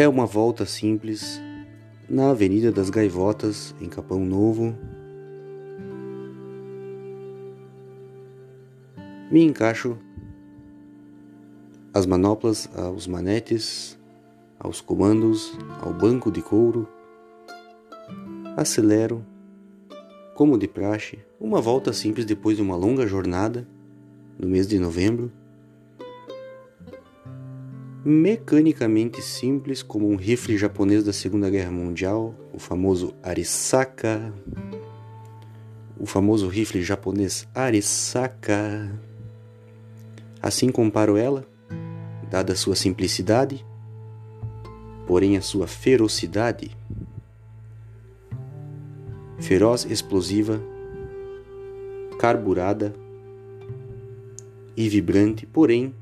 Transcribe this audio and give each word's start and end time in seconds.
É 0.00 0.06
uma 0.06 0.26
volta 0.26 0.64
simples 0.64 1.40
na 2.08 2.30
Avenida 2.30 2.70
das 2.70 2.88
Gaivotas, 2.88 3.74
em 3.80 3.88
Capão 3.88 4.24
Novo. 4.24 4.72
Me 9.28 9.42
encaixo 9.42 9.98
as 11.92 12.06
manoplas 12.06 12.70
aos 12.76 13.08
manetes, 13.08 13.98
aos 14.56 14.80
comandos, 14.80 15.58
ao 15.80 15.92
banco 15.92 16.30
de 16.30 16.42
couro. 16.42 16.88
Acelero, 18.56 19.26
como 20.36 20.56
de 20.56 20.68
praxe, 20.68 21.18
uma 21.40 21.60
volta 21.60 21.92
simples 21.92 22.24
depois 22.24 22.56
de 22.56 22.62
uma 22.62 22.76
longa 22.76 23.04
jornada 23.04 23.66
no 24.38 24.46
mês 24.46 24.68
de 24.68 24.78
novembro 24.78 25.32
mecanicamente 28.08 29.20
simples 29.20 29.82
como 29.82 30.08
um 30.08 30.16
rifle 30.16 30.56
japonês 30.56 31.04
da 31.04 31.12
Segunda 31.12 31.50
Guerra 31.50 31.70
Mundial, 31.70 32.34
o 32.54 32.58
famoso 32.58 33.14
Arisaka. 33.22 34.32
O 36.00 36.06
famoso 36.06 36.48
rifle 36.48 36.82
japonês 36.82 37.46
Arisaka. 37.54 38.98
Assim 40.40 40.70
comparo 40.70 41.18
ela, 41.18 41.44
dada 42.30 42.54
a 42.54 42.56
sua 42.56 42.74
simplicidade, 42.74 43.62
porém 45.06 45.36
a 45.36 45.42
sua 45.42 45.66
ferocidade. 45.66 46.70
Feroz, 49.38 49.84
explosiva, 49.84 50.62
carburada 52.18 52.94
e 54.74 54.88
vibrante, 54.88 55.44
porém 55.44 55.94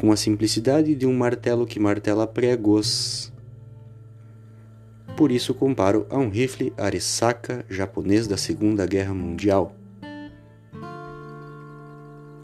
com 0.00 0.10
a 0.10 0.16
simplicidade 0.16 0.94
de 0.94 1.06
um 1.06 1.14
martelo 1.14 1.66
que 1.66 1.78
martela 1.78 2.26
pregos. 2.26 3.30
Por 5.14 5.30
isso 5.30 5.52
comparo 5.52 6.06
a 6.08 6.16
um 6.16 6.30
rifle 6.30 6.72
Arisaka 6.78 7.66
japonês 7.68 8.26
da 8.26 8.38
Segunda 8.38 8.86
Guerra 8.86 9.12
Mundial. 9.12 9.76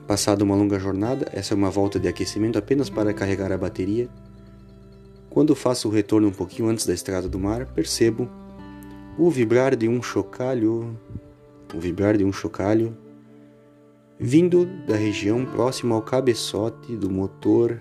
Passada 0.07 0.45
uma 0.45 0.55
longa 0.55 0.79
jornada, 0.79 1.31
essa 1.33 1.55
é 1.55 1.57
uma 1.57 1.71
volta 1.71 1.99
de 1.99 2.07
aquecimento 2.07 2.59
apenas 2.59 2.91
para 2.91 3.15
carregar 3.15 3.51
a 3.51 3.57
bateria. 3.57 4.07
Quando 5.31 5.57
faço 5.57 5.89
o 5.89 5.91
retorno 5.91 6.29
um 6.29 6.33
pouquinho 6.33 6.69
antes 6.69 6.85
da 6.85 6.93
estrada 6.93 7.27
do 7.27 7.39
mar, 7.39 7.65
percebo 7.65 8.29
o 9.17 9.31
vibrar 9.31 9.75
de 9.75 9.89
um 9.89 10.03
chocalho, 10.03 10.95
o 11.75 11.81
vibrar 11.81 12.19
de 12.19 12.25
um 12.25 12.35
chocalho 12.35 12.95
vindo 14.19 14.65
da 14.87 14.97
região 14.97 15.45
próxima 15.45 15.95
ao 15.95 16.03
cabeçote 16.03 16.97
do 16.97 17.11
motor. 17.11 17.81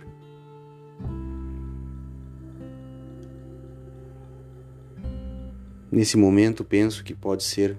Nesse 5.91 6.17
momento 6.17 6.63
penso 6.63 7.03
que 7.03 7.13
pode 7.13 7.43
ser 7.43 7.77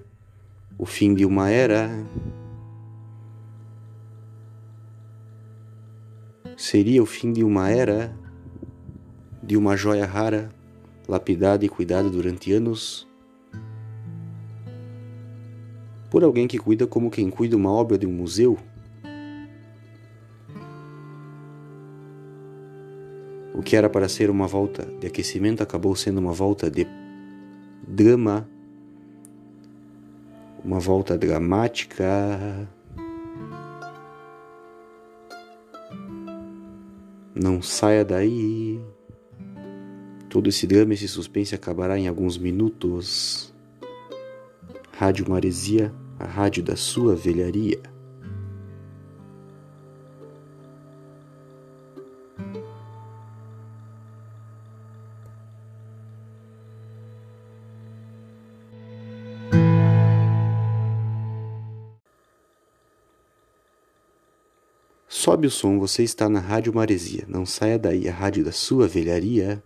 o 0.77 0.85
fim 0.85 1.13
de 1.13 1.25
uma 1.25 1.49
era. 1.49 1.89
Seria 6.55 7.03
o 7.03 7.05
fim 7.05 7.31
de 7.31 7.43
uma 7.43 7.69
era, 7.69 8.17
de 9.43 9.55
uma 9.55 9.77
joia 9.77 10.05
rara, 10.07 10.49
lapidada 11.07 11.63
e 11.63 11.69
cuidada 11.69 12.09
durante 12.09 12.51
anos 12.51 13.06
por 16.17 16.23
alguém 16.23 16.47
que 16.47 16.57
cuida 16.57 16.87
como 16.87 17.11
quem 17.11 17.29
cuida 17.29 17.55
uma 17.55 17.71
obra 17.71 17.95
de 17.95 18.07
um 18.07 18.11
museu? 18.11 18.57
O 23.53 23.61
que 23.61 23.75
era 23.75 23.87
para 23.87 24.09
ser 24.09 24.31
uma 24.31 24.47
volta 24.47 24.83
de 24.99 25.05
aquecimento 25.05 25.61
acabou 25.61 25.95
sendo 25.95 26.17
uma 26.17 26.31
volta 26.31 26.71
de 26.71 26.87
drama, 27.87 28.49
uma 30.65 30.79
volta 30.79 31.15
dramática. 31.15 32.67
Não 37.35 37.61
saia 37.61 38.03
daí. 38.03 38.81
Todo 40.27 40.49
esse 40.49 40.65
drama, 40.65 40.95
esse 40.95 41.07
suspense 41.07 41.53
acabará 41.53 41.95
em 41.95 42.07
alguns 42.07 42.39
minutos. 42.39 43.53
Rádio 44.93 45.29
Maresia, 45.29 45.93
a 46.19 46.25
rádio 46.25 46.63
da 46.63 46.75
sua 46.75 47.15
velharia. 47.15 47.79
Sobe 65.27 65.45
o 65.45 65.51
som, 65.51 65.77
você 65.77 66.03
está 66.03 66.29
na 66.29 66.39
Rádio 66.39 66.73
Maresia. 66.73 67.25
Não 67.27 67.45
saia 67.45 67.77
daí, 67.77 68.07
a 68.07 68.13
rádio 68.13 68.45
da 68.45 68.51
sua 68.53 68.87
velharia. 68.87 69.61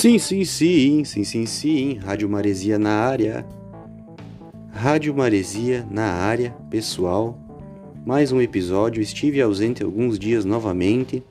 Sim, 0.00 0.18
sim, 0.18 0.46
sim, 0.46 1.04
sim, 1.04 1.24
sim, 1.24 1.44
sim. 1.44 1.98
Rádio 1.98 2.26
Maresia 2.26 2.78
na 2.78 3.00
área. 3.04 3.44
Rádio 4.72 5.14
Maresia 5.14 5.86
na 5.90 6.06
área, 6.06 6.52
pessoal. 6.70 7.38
Mais 8.06 8.32
um 8.32 8.40
episódio. 8.40 9.02
Estive 9.02 9.42
ausente 9.42 9.82
alguns 9.82 10.18
dias 10.18 10.46
novamente, 10.46 11.22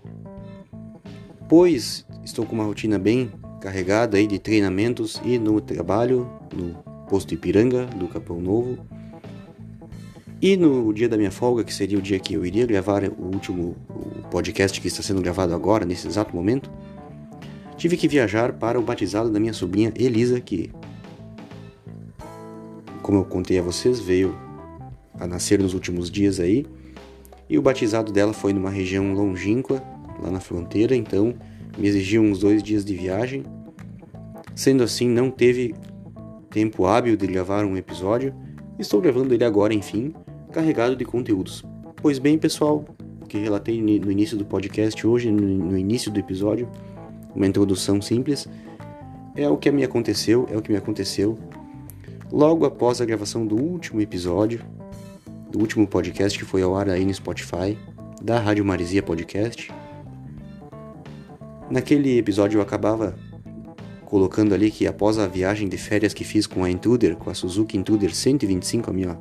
pois 1.47 2.05
estou 2.23 2.45
com 2.45 2.53
uma 2.53 2.63
rotina 2.63 2.99
bem 2.99 3.31
carregada 3.59 4.17
aí 4.17 4.27
de 4.27 4.37
treinamentos 4.37 5.19
e 5.25 5.39
no 5.39 5.59
trabalho 5.59 6.29
no 6.55 6.75
posto 7.09 7.33
Ipiranga 7.33 7.87
do 7.87 8.07
Capão 8.07 8.39
Novo. 8.39 8.77
E 10.39 10.55
no 10.55 10.93
dia 10.93 11.09
da 11.09 11.17
minha 11.17 11.31
folga, 11.31 11.63
que 11.63 11.73
seria 11.73 11.97
o 11.97 12.03
dia 12.03 12.19
que 12.19 12.35
eu 12.35 12.45
iria 12.45 12.67
gravar 12.67 13.03
o 13.03 13.33
último 13.33 13.75
podcast 14.29 14.79
que 14.79 14.87
está 14.89 15.01
sendo 15.01 15.23
gravado 15.23 15.55
agora, 15.55 15.85
nesse 15.85 16.07
exato 16.07 16.35
momento, 16.35 16.69
tive 17.79 17.95
que 17.95 18.09
viajar 18.09 18.51
para 18.51 18.77
o 18.77 18.81
batizado 18.83 19.31
da 19.31 19.39
minha 19.39 19.53
sobrinha 19.53 19.93
Elisa, 19.95 20.41
que, 20.41 20.69
como 23.01 23.19
eu 23.19 23.25
contei 23.25 23.57
a 23.57 23.61
vocês, 23.61 24.01
veio 24.01 24.35
a 25.17 25.25
nascer 25.25 25.59
nos 25.59 25.73
últimos 25.73 26.11
dias 26.11 26.41
aí. 26.41 26.65
E 27.49 27.57
o 27.57 27.61
batizado 27.61 28.11
dela 28.11 28.33
foi 28.33 28.51
numa 28.51 28.69
região 28.69 29.13
longínqua, 29.13 29.81
lá 30.21 30.29
na 30.29 30.41
fronteira, 30.41 30.93
então 30.93 31.33
me 31.77 31.87
exigiu 31.87 32.21
uns 32.21 32.39
dois 32.39 32.61
dias 32.61 32.83
de 32.83 32.93
viagem. 32.93 33.43
Sendo 34.53 34.83
assim, 34.83 35.07
não 35.07 35.31
teve 35.31 35.73
tempo 36.49 36.85
hábil 36.85 37.15
de 37.15 37.25
gravar 37.27 37.63
um 37.63 37.77
episódio. 37.77 38.35
Estou 38.77 38.99
gravando 38.99 39.33
ele 39.33 39.45
agora, 39.45 39.73
enfim, 39.73 40.13
carregado 40.51 40.97
de 40.97 41.05
conteúdos. 41.05 41.63
Pois 42.01 42.19
bem, 42.19 42.37
pessoal, 42.37 42.83
o 43.21 43.25
que 43.25 43.37
relatei 43.37 43.81
no 43.81 44.11
início 44.11 44.37
do 44.37 44.43
podcast 44.43 45.07
hoje, 45.07 45.31
no 45.31 45.77
início 45.77 46.11
do 46.11 46.19
episódio, 46.19 46.67
uma 47.35 47.47
introdução 47.47 48.01
simples, 48.01 48.47
é 49.35 49.47
o 49.47 49.57
que 49.57 49.71
me 49.71 49.83
aconteceu, 49.83 50.47
é 50.51 50.57
o 50.57 50.61
que 50.61 50.71
me 50.71 50.77
aconteceu 50.77 51.37
logo 52.31 52.65
após 52.65 53.01
a 53.01 53.05
gravação 53.05 53.45
do 53.45 53.55
último 53.55 54.01
episódio, 54.01 54.61
do 55.49 55.59
último 55.59 55.87
podcast 55.87 56.37
que 56.37 56.45
foi 56.45 56.61
ao 56.61 56.75
ar 56.75 56.89
aí 56.89 57.05
no 57.05 57.13
Spotify, 57.13 57.77
da 58.21 58.39
Rádio 58.39 58.63
Marizia 58.63 59.01
Podcast. 59.01 59.71
Naquele 61.69 62.17
episódio 62.17 62.57
eu 62.57 62.61
acabava 62.61 63.15
colocando 64.05 64.53
ali 64.53 64.71
que 64.71 64.87
após 64.87 65.17
a 65.17 65.27
viagem 65.27 65.69
de 65.69 65.77
férias 65.77 66.13
que 66.13 66.23
fiz 66.23 66.47
com 66.47 66.63
a 66.63 66.69
Intruder, 66.69 67.15
com 67.15 67.29
a 67.29 67.33
Suzuki 67.33 67.77
Intruder 67.77 68.13
125, 68.13 68.89
a 68.89 68.93
minha 68.93 69.19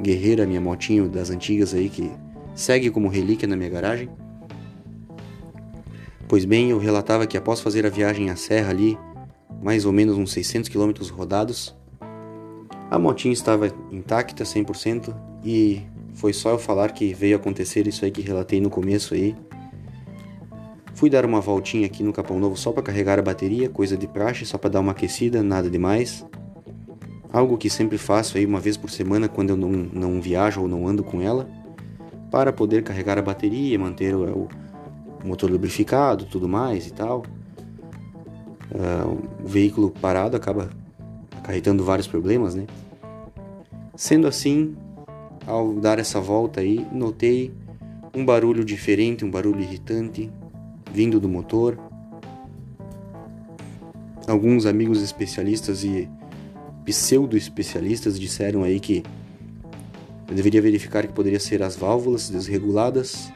guerreira, 0.00 0.46
minha 0.46 0.60
motinho 0.60 1.08
das 1.08 1.30
antigas 1.30 1.74
aí 1.74 1.88
que 1.88 2.10
segue 2.54 2.90
como 2.90 3.08
relíquia 3.08 3.48
na 3.48 3.56
minha 3.56 3.68
garagem, 3.68 4.08
Pois 6.30 6.44
bem, 6.44 6.70
eu 6.70 6.78
relatava 6.78 7.26
que 7.26 7.36
após 7.36 7.60
fazer 7.60 7.84
a 7.84 7.88
viagem 7.88 8.30
à 8.30 8.36
serra 8.36 8.70
ali, 8.70 8.96
mais 9.60 9.84
ou 9.84 9.90
menos 9.90 10.16
uns 10.16 10.30
600 10.30 10.68
quilômetros 10.68 11.08
rodados, 11.08 11.76
a 12.88 13.00
motinha 13.00 13.32
estava 13.32 13.66
intacta 13.90 14.44
100% 14.44 15.12
e 15.44 15.82
foi 16.14 16.32
só 16.32 16.50
eu 16.50 16.58
falar 16.60 16.92
que 16.92 17.12
veio 17.12 17.34
acontecer 17.34 17.88
isso 17.88 18.04
aí 18.04 18.12
que 18.12 18.20
relatei 18.20 18.60
no 18.60 18.70
começo 18.70 19.12
aí. 19.12 19.34
Fui 20.94 21.10
dar 21.10 21.24
uma 21.24 21.40
voltinha 21.40 21.86
aqui 21.86 22.04
no 22.04 22.12
Capão 22.12 22.38
Novo 22.38 22.56
só 22.56 22.70
para 22.70 22.84
carregar 22.84 23.18
a 23.18 23.22
bateria, 23.22 23.68
coisa 23.68 23.96
de 23.96 24.06
praxe, 24.06 24.46
só 24.46 24.56
para 24.56 24.70
dar 24.70 24.78
uma 24.78 24.92
aquecida, 24.92 25.42
nada 25.42 25.68
demais. 25.68 26.24
Algo 27.32 27.58
que 27.58 27.68
sempre 27.68 27.98
faço 27.98 28.38
aí 28.38 28.46
uma 28.46 28.60
vez 28.60 28.76
por 28.76 28.88
semana 28.88 29.28
quando 29.28 29.50
eu 29.50 29.56
não, 29.56 29.68
não 29.68 30.22
viajo 30.22 30.60
ou 30.60 30.68
não 30.68 30.86
ando 30.86 31.02
com 31.02 31.20
ela, 31.20 31.50
para 32.30 32.52
poder 32.52 32.84
carregar 32.84 33.18
a 33.18 33.22
bateria, 33.22 33.76
manter 33.76 34.14
o, 34.14 34.48
motor 35.24 35.50
lubrificado, 35.50 36.24
tudo 36.24 36.48
mais 36.48 36.86
e 36.86 36.92
tal. 36.92 37.24
Uh, 38.70 39.44
o 39.44 39.48
veículo 39.48 39.90
parado 39.90 40.36
acaba 40.36 40.70
acarretando 41.38 41.84
vários 41.84 42.06
problemas, 42.06 42.54
né? 42.54 42.66
Sendo 43.96 44.26
assim, 44.28 44.76
ao 45.46 45.74
dar 45.74 45.98
essa 45.98 46.20
volta 46.20 46.60
aí, 46.60 46.86
notei 46.92 47.52
um 48.14 48.24
barulho 48.24 48.64
diferente, 48.64 49.24
um 49.24 49.30
barulho 49.30 49.60
irritante 49.60 50.30
vindo 50.92 51.20
do 51.20 51.28
motor. 51.28 51.78
Alguns 54.26 54.66
amigos 54.66 55.02
especialistas 55.02 55.82
e 55.82 56.08
pseudo-especialistas 56.84 58.18
disseram 58.18 58.62
aí 58.62 58.78
que 58.78 59.02
eu 60.28 60.34
deveria 60.34 60.62
verificar 60.62 61.06
que 61.06 61.12
poderia 61.12 61.40
ser 61.40 61.62
as 61.62 61.76
válvulas 61.76 62.30
desreguladas 62.30 63.32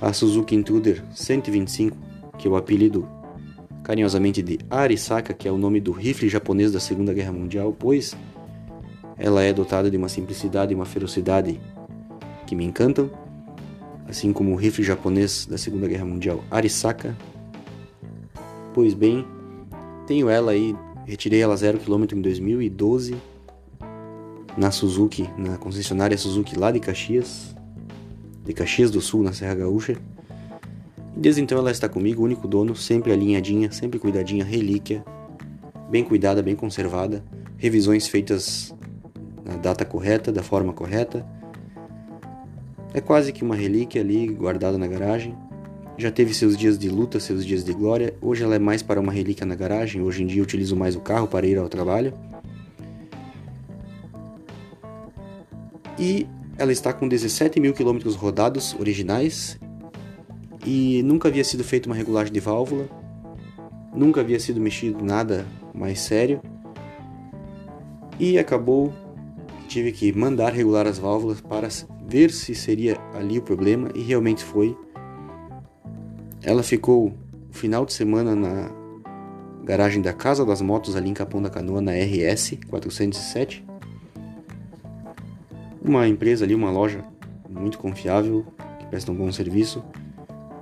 a 0.00 0.12
Suzuki 0.12 0.54
Intruder 0.54 1.02
125, 1.12 1.96
que 2.38 2.48
eu 2.48 2.56
apelido 2.56 3.08
carinhosamente 3.82 4.42
de 4.42 4.58
Arisaka, 4.70 5.34
que 5.34 5.46
é 5.46 5.52
o 5.52 5.58
nome 5.58 5.80
do 5.80 5.92
rifle 5.92 6.28
japonês 6.28 6.72
da 6.72 6.80
Segunda 6.80 7.12
Guerra 7.12 7.32
Mundial, 7.32 7.74
pois 7.78 8.16
ela 9.18 9.42
é 9.42 9.52
dotada 9.52 9.90
de 9.90 9.96
uma 9.96 10.08
simplicidade 10.08 10.72
e 10.72 10.74
uma 10.74 10.84
ferocidade 10.84 11.60
que 12.46 12.56
me 12.56 12.64
encantam, 12.64 13.10
assim 14.08 14.32
como 14.32 14.52
o 14.52 14.56
rifle 14.56 14.82
japonês 14.82 15.46
da 15.46 15.58
Segunda 15.58 15.86
Guerra 15.86 16.04
Mundial 16.04 16.42
Arisaka. 16.50 17.16
Pois 18.72 18.94
bem, 18.94 19.24
tenho 20.06 20.28
ela 20.28 20.52
aí, 20.52 20.74
retirei 21.06 21.40
ela 21.40 21.56
zero 21.56 21.78
quilômetro 21.78 22.18
em 22.18 22.22
2012 22.22 23.14
na 24.56 24.70
Suzuki, 24.70 25.28
na 25.36 25.58
concessionária 25.58 26.16
Suzuki 26.16 26.58
lá 26.58 26.70
de 26.70 26.80
Caxias, 26.80 27.53
de 28.44 28.52
Caxias 28.52 28.90
do 28.90 29.00
Sul, 29.00 29.22
na 29.22 29.32
Serra 29.32 29.54
Gaúcha. 29.54 29.96
Desde 31.16 31.40
então 31.40 31.58
ela 31.58 31.70
está 31.70 31.88
comigo, 31.88 32.24
único 32.24 32.46
dono, 32.46 32.76
sempre 32.76 33.12
alinhadinha, 33.12 33.70
sempre 33.72 33.98
cuidadinha, 33.98 34.44
relíquia, 34.44 35.04
bem 35.90 36.04
cuidada, 36.04 36.42
bem 36.42 36.56
conservada, 36.56 37.24
revisões 37.56 38.06
feitas 38.06 38.74
na 39.44 39.56
data 39.56 39.84
correta, 39.84 40.32
da 40.32 40.42
forma 40.42 40.72
correta. 40.72 41.24
É 42.92 43.00
quase 43.00 43.32
que 43.32 43.42
uma 43.42 43.54
relíquia 43.54 44.00
ali 44.00 44.26
guardada 44.28 44.76
na 44.76 44.86
garagem. 44.86 45.34
Já 45.96 46.10
teve 46.10 46.34
seus 46.34 46.56
dias 46.56 46.76
de 46.78 46.88
luta, 46.88 47.20
seus 47.20 47.44
dias 47.46 47.62
de 47.64 47.72
glória. 47.72 48.14
Hoje 48.20 48.42
ela 48.42 48.56
é 48.56 48.58
mais 48.58 48.82
para 48.82 49.00
uma 49.00 49.12
relíquia 49.12 49.46
na 49.46 49.54
garagem. 49.54 50.02
Hoje 50.02 50.22
em 50.22 50.26
dia 50.26 50.40
eu 50.40 50.44
utilizo 50.44 50.74
mais 50.74 50.96
o 50.96 51.00
carro 51.00 51.28
para 51.28 51.46
ir 51.46 51.56
ao 51.56 51.68
trabalho. 51.68 52.12
E 55.98 56.26
ela 56.56 56.72
está 56.72 56.92
com 56.92 57.08
17 57.08 57.60
mil 57.60 57.72
quilômetros 57.72 58.14
rodados 58.14 58.74
originais 58.78 59.58
e 60.64 61.02
nunca 61.02 61.28
havia 61.28 61.44
sido 61.44 61.64
feita 61.64 61.88
uma 61.88 61.94
regulagem 61.94 62.32
de 62.32 62.40
válvula, 62.40 62.88
nunca 63.94 64.20
havia 64.20 64.38
sido 64.38 64.60
mexido 64.60 65.04
nada 65.04 65.46
mais 65.74 66.00
sério 66.00 66.40
e 68.18 68.38
acabou 68.38 68.92
tive 69.68 69.92
que 69.92 70.12
mandar 70.12 70.52
regular 70.52 70.86
as 70.86 70.98
válvulas 70.98 71.40
para 71.40 71.68
ver 72.06 72.30
se 72.30 72.54
seria 72.54 72.96
ali 73.14 73.38
o 73.38 73.42
problema 73.42 73.90
e 73.94 74.02
realmente 74.02 74.44
foi. 74.44 74.76
Ela 76.42 76.62
ficou 76.62 77.08
o 77.50 77.52
final 77.52 77.84
de 77.84 77.92
semana 77.92 78.36
na 78.36 78.70
garagem 79.64 80.02
da 80.02 80.12
Casa 80.12 80.44
das 80.44 80.60
Motos 80.60 80.94
ali 80.94 81.08
em 81.08 81.14
Capão 81.14 81.40
da 81.40 81.50
Canoa 81.50 81.80
na 81.80 81.92
RS 81.92 82.58
407 82.68 83.63
uma 85.84 86.08
empresa 86.08 86.44
ali, 86.44 86.54
uma 86.54 86.70
loja 86.70 87.04
muito 87.48 87.78
confiável, 87.78 88.44
que 88.78 88.86
presta 88.86 89.12
um 89.12 89.14
bom 89.14 89.30
serviço, 89.30 89.84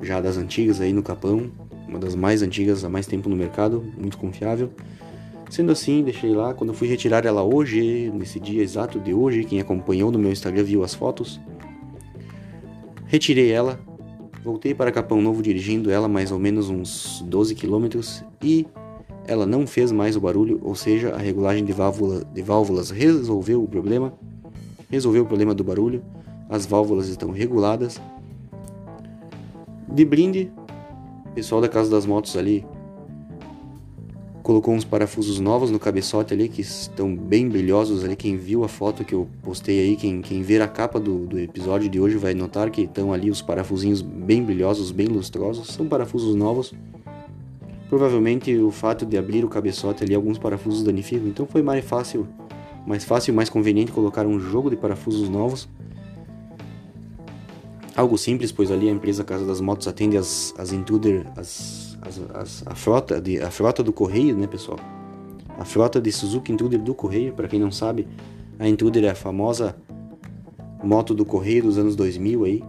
já 0.01 0.21
das 0.21 0.37
antigas 0.37 0.81
aí 0.81 0.93
no 0.93 1.03
Capão, 1.03 1.51
uma 1.87 1.99
das 1.99 2.17
mais 2.17 2.43
antigas 2.43 2.85
há 2.85 2.89
mais 2.89 3.07
tempo 3.07 3.29
no 3.29 3.37
mercado, 3.37 3.85
muito 3.97 4.19
confiável. 4.19 4.71
Sendo 5.49 5.71
assim, 5.71 6.03
deixei 6.03 6.31
lá. 6.31 6.55
Quando 6.55 6.73
fui 6.73 6.89
retirar 6.89 7.25
ela 7.25 7.43
hoje, 7.43 8.11
nesse 8.15 8.41
dia 8.41 8.63
exato 8.63 8.99
de 8.99 9.15
hoje, 9.15 9.45
quem 9.45 9.61
acompanhou 9.61 10.11
no 10.11 10.19
meu 10.19 10.33
Instagram 10.33 10.65
viu 10.65 10.83
as 10.83 10.95
fotos. 10.95 11.41
Retirei 13.07 13.53
ela, 13.53 13.79
voltei 14.43 14.75
para 14.75 14.91
Capão 14.91 15.21
Novo 15.21 15.43
dirigindo 15.43 15.91
ela 15.91 16.09
mais 16.09 16.33
ou 16.33 16.39
menos 16.39 16.71
uns 16.71 17.23
12 17.27 17.55
quilômetros 17.55 18.25
e 18.43 18.67
ela 19.27 19.47
não 19.47 19.67
fez 19.67 19.93
mais 19.93 20.17
o 20.17 20.21
barulho, 20.21 20.59
ou 20.63 20.75
seja, 20.75 21.15
a 21.15 21.19
regulagem 21.19 21.65
de, 21.65 21.73
válvula, 21.73 22.25
de 22.25 22.43
válvulas 22.43 22.91
resolveu 22.91 23.63
o 23.63 23.69
problema 23.69 24.19
resolveu 24.93 25.23
o 25.23 25.27
problema 25.27 25.55
do 25.55 25.65
barulho, 25.65 26.05
as 26.51 26.67
válvulas 26.67 27.09
estão 27.09 27.31
reguladas. 27.31 27.99
De 29.89 30.05
brinde, 30.05 30.53
o 31.25 31.31
pessoal 31.31 31.63
da 31.63 31.69
Casa 31.69 31.91
das 31.91 32.05
Motos 32.05 32.37
ali 32.37 32.65
colocou 34.43 34.75
uns 34.75 34.85
parafusos 34.85 35.39
novos 35.41 35.71
no 35.71 35.79
cabeçote 35.79 36.35
ali 36.35 36.49
que 36.49 36.61
estão 36.61 37.17
bem 37.17 37.49
brilhosos 37.49 38.05
ali. 38.05 38.15
Quem 38.15 38.37
viu 38.37 38.65
a 38.65 38.69
foto 38.69 39.03
que 39.03 39.15
eu 39.15 39.27
postei 39.41 39.81
aí, 39.81 39.97
quem, 39.97 40.21
quem 40.21 40.43
ver 40.43 40.61
a 40.61 40.69
capa 40.69 41.01
do, 41.01 41.27
do 41.27 41.39
episódio 41.39 41.89
de 41.89 41.99
hoje 41.99 42.19
vai 42.19 42.35
notar 42.35 42.71
que 42.71 42.83
estão 42.83 43.15
ali 43.15 43.31
os 43.31 43.41
parafusinhos 43.41 44.03
bem 44.03 44.43
brilhosos, 44.43 44.91
bem 44.91 45.07
lustrosos. 45.07 45.69
São 45.69 45.87
parafusos 45.87 46.35
novos. 46.35 46.75
Provavelmente 47.89 48.55
o 48.59 48.71
fato 48.71 49.07
de 49.07 49.17
abrir 49.17 49.43
o 49.43 49.49
cabeçote 49.49 50.05
ali, 50.05 50.15
alguns 50.15 50.39
parafusos 50.39 50.83
danificam, 50.83 51.29
então 51.29 51.47
foi 51.47 51.63
mais 51.63 51.85
fácil 51.85 52.27
mais 52.87 53.05
fácil 53.05 53.33
e 53.33 53.35
mais 53.35 53.49
conveniente 53.49 53.93
colocar 53.93 54.27
um 54.27 54.39
jogo 54.39 54.71
de 54.71 54.77
parafusos 54.77 55.29
novos. 55.29 55.69
Algo 57.95 58.17
simples, 58.17 58.51
pois 58.51 58.71
ali 58.71 58.89
a 58.89 58.93
empresa 58.93 59.23
Casa 59.23 59.45
das 59.45 59.61
Motos 59.61 59.87
atende 59.87 60.17
as, 60.17 60.55
as 60.57 60.73
intruder, 60.73 61.27
as, 61.37 61.99
as, 62.01 62.21
as, 62.35 62.67
a, 62.67 62.75
frota 62.75 63.21
de, 63.21 63.41
a 63.41 63.51
frota 63.51 63.83
do 63.83 63.93
correio, 63.93 64.37
né, 64.37 64.47
pessoal? 64.47 64.79
A 65.59 65.65
frota 65.65 66.01
de 66.01 66.11
Suzuki 66.11 66.51
Intruder 66.51 66.81
do 66.81 66.95
correio, 66.95 67.35
para 67.35 67.47
quem 67.47 67.61
não 67.61 67.71
sabe, 67.71 68.09
a 68.59 68.67
Intruder 68.67 69.05
é 69.05 69.11
a 69.11 69.15
famosa 69.15 69.77
moto 70.83 71.15
do 71.15 71.25
correio 71.25 71.65
dos 71.65 71.79
anos 71.79 71.95
2000 71.95 72.45
aí. 72.45 72.65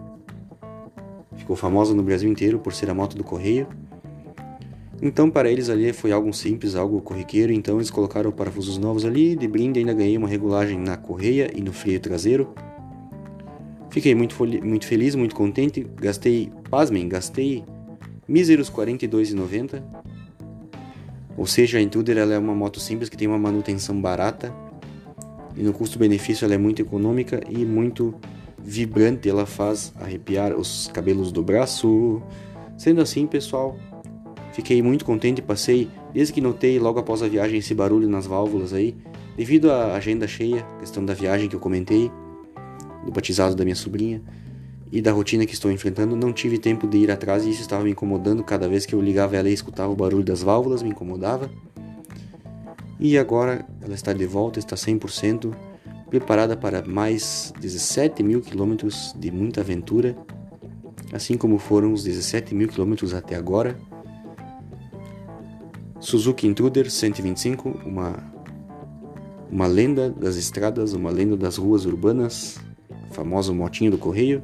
Ficou 1.36 1.56
famosa 1.56 1.94
no 1.94 2.02
Brasil 2.02 2.30
inteiro 2.30 2.58
por 2.58 2.72
ser 2.72 2.90
a 2.90 2.94
moto 2.94 3.16
do 3.16 3.24
correio. 3.24 3.66
Então 5.04 5.28
para 5.28 5.52
eles 5.52 5.68
ali 5.68 5.92
foi 5.92 6.12
algo 6.12 6.32
simples, 6.32 6.74
algo 6.74 6.98
corriqueiro, 7.02 7.52
então 7.52 7.76
eles 7.76 7.90
colocaram 7.90 8.32
parafusos 8.32 8.78
novos 8.78 9.04
ali, 9.04 9.36
de 9.36 9.46
brinde 9.46 9.78
ainda 9.78 9.92
ganhei 9.92 10.16
uma 10.16 10.26
regulagem 10.26 10.78
na 10.78 10.96
correia 10.96 11.50
e 11.54 11.60
no 11.60 11.74
freio 11.74 12.00
traseiro. 12.00 12.54
Fiquei 13.90 14.14
muito, 14.14 14.34
muito 14.64 14.86
feliz, 14.86 15.14
muito 15.14 15.36
contente. 15.36 15.86
Gastei, 16.00 16.50
pasmem, 16.70 17.06
gastei 17.06 17.62
míseros 18.26 18.70
R$ 18.70 18.76
42,90. 18.76 19.82
Ou 21.36 21.46
seja, 21.46 21.76
a 21.76 21.82
Intruder 21.82 22.16
ela 22.16 22.32
é 22.32 22.38
uma 22.38 22.54
moto 22.54 22.80
simples 22.80 23.10
que 23.10 23.16
tem 23.16 23.28
uma 23.28 23.38
manutenção 23.38 24.00
barata 24.00 24.54
e 25.54 25.62
no 25.62 25.74
custo-benefício 25.74 26.46
ela 26.46 26.54
é 26.54 26.58
muito 26.58 26.80
econômica 26.80 27.42
e 27.50 27.58
muito 27.58 28.14
vibrante. 28.58 29.28
Ela 29.28 29.44
faz 29.44 29.92
arrepiar 30.00 30.54
os 30.54 30.88
cabelos 30.94 31.30
do 31.30 31.42
braço. 31.42 32.22
Sendo 32.78 33.02
assim, 33.02 33.26
pessoal, 33.26 33.76
fiquei 34.54 34.80
muito 34.80 35.04
contente. 35.04 35.42
Passei, 35.42 35.90
desde 36.12 36.32
que 36.32 36.40
notei 36.40 36.78
logo 36.78 36.98
após 36.98 37.22
a 37.22 37.28
viagem, 37.28 37.58
esse 37.58 37.74
barulho 37.74 38.08
nas 38.08 38.26
válvulas 38.26 38.72
aí, 38.72 38.96
devido 39.36 39.70
à 39.70 39.94
agenda 39.94 40.26
cheia, 40.26 40.64
questão 40.78 41.04
da 41.04 41.12
viagem 41.12 41.48
que 41.48 41.56
eu 41.56 41.60
comentei 41.60 42.10
do 43.04 43.12
batizado 43.12 43.54
da 43.54 43.64
minha 43.64 43.76
sobrinha 43.76 44.22
e 44.90 45.02
da 45.02 45.12
rotina 45.12 45.44
que 45.44 45.52
estou 45.52 45.70
enfrentando, 45.70 46.16
não 46.16 46.32
tive 46.32 46.56
tempo 46.56 46.86
de 46.86 46.98
ir 46.98 47.10
atrás 47.10 47.44
e 47.44 47.50
isso 47.50 47.62
estava 47.62 47.82
me 47.82 47.90
incomodando. 47.90 48.44
Cada 48.44 48.68
vez 48.68 48.86
que 48.86 48.94
eu 48.94 49.00
ligava 49.00 49.36
ela 49.36 49.50
e 49.50 49.52
escutava 49.52 49.92
o 49.92 49.96
barulho 49.96 50.24
das 50.24 50.42
válvulas, 50.42 50.82
me 50.82 50.90
incomodava. 50.90 51.50
E 53.00 53.18
agora 53.18 53.66
ela 53.82 53.94
está 53.94 54.12
de 54.12 54.24
volta, 54.24 54.60
está 54.60 54.76
100%, 54.76 55.52
preparada 56.08 56.56
para 56.56 56.80
mais 56.82 57.52
17 57.60 58.22
mil 58.22 58.40
quilômetros 58.40 59.12
de 59.18 59.32
muita 59.32 59.62
aventura, 59.62 60.16
assim 61.12 61.36
como 61.36 61.58
foram 61.58 61.92
os 61.92 62.04
17 62.04 62.54
mil 62.54 62.68
quilômetros 62.68 63.12
até 63.12 63.34
agora. 63.34 63.76
Suzuki 66.04 66.46
Intruder 66.46 66.90
125, 66.90 67.80
uma, 67.86 68.22
uma 69.50 69.66
lenda 69.66 70.10
das 70.10 70.36
estradas, 70.36 70.92
uma 70.92 71.10
lenda 71.10 71.34
das 71.34 71.56
ruas 71.56 71.86
urbanas, 71.86 72.60
famoso 73.12 73.54
motinho 73.54 73.90
do 73.90 73.96
correio, 73.96 74.42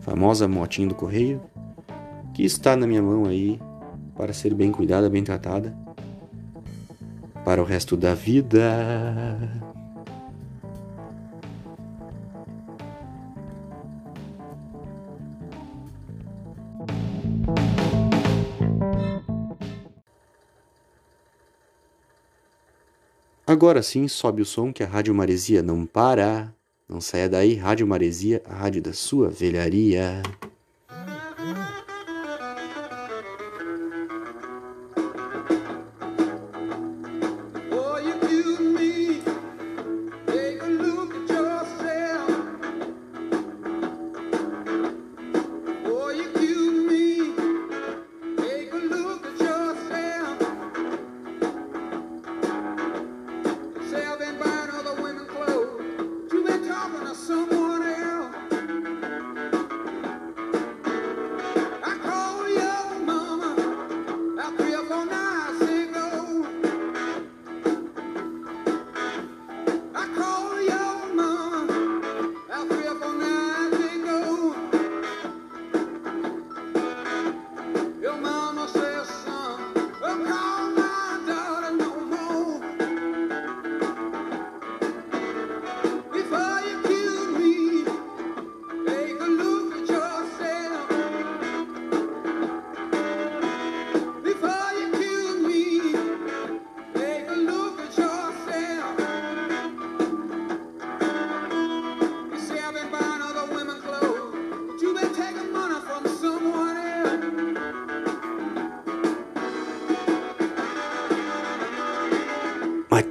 famosa 0.00 0.48
motinho 0.48 0.88
do 0.88 0.94
correio, 0.94 1.42
que 2.32 2.42
está 2.42 2.74
na 2.74 2.86
minha 2.86 3.02
mão 3.02 3.26
aí 3.26 3.60
para 4.16 4.32
ser 4.32 4.54
bem 4.54 4.72
cuidada, 4.72 5.10
bem 5.10 5.22
tratada 5.22 5.76
para 7.44 7.60
o 7.60 7.64
resto 7.64 7.94
da 7.94 8.14
vida. 8.14 9.71
Agora 23.52 23.82
sim, 23.82 24.08
sobe 24.08 24.40
o 24.40 24.46
som 24.46 24.72
que 24.72 24.82
a 24.82 24.86
Rádio 24.86 25.14
Maresia 25.14 25.62
não 25.62 25.84
para. 25.84 26.54
Não 26.88 27.02
saia 27.02 27.28
daí, 27.28 27.54
Rádio 27.54 27.86
Maresia, 27.86 28.40
a 28.46 28.54
rádio 28.54 28.80
da 28.80 28.94
sua 28.94 29.28
velharia. 29.28 30.22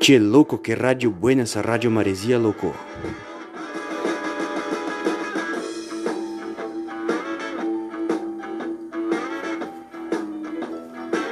Che 0.03 0.17
louco, 0.17 0.57
que 0.57 0.73
rádio 0.73 1.11
buena 1.11 1.43
essa 1.43 1.61
rádio 1.61 1.91
maresia, 1.91 2.39
louco. 2.39 2.73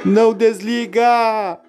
Não 0.04 0.32
desliga! 0.32 1.60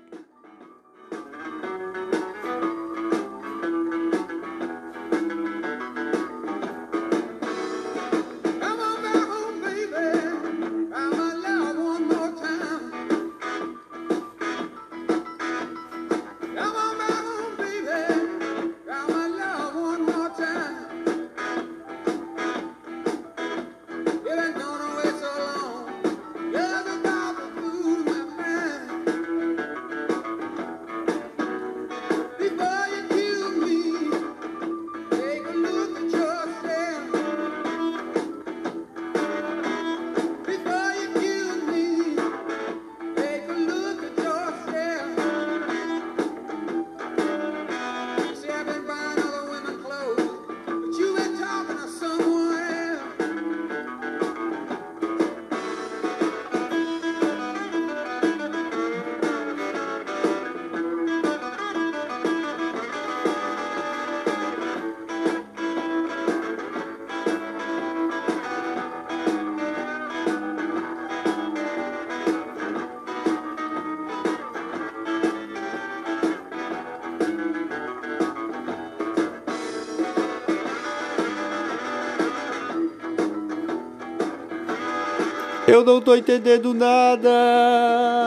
Eu 85.81 85.85
não 85.85 86.00
tô 86.00 86.15
entendendo 86.15 86.75
nada. 86.75 88.20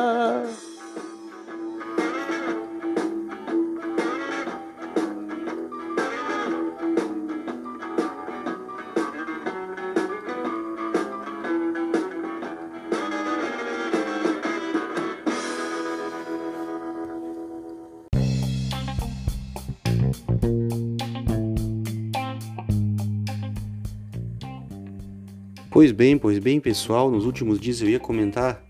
Pois 25.84 25.92
bem, 25.92 26.16
pois 26.16 26.38
bem, 26.38 26.60
pessoal, 26.60 27.10
nos 27.10 27.26
últimos 27.26 27.60
dias 27.60 27.82
eu 27.82 27.90
ia 27.90 28.00
comentar 28.00 28.66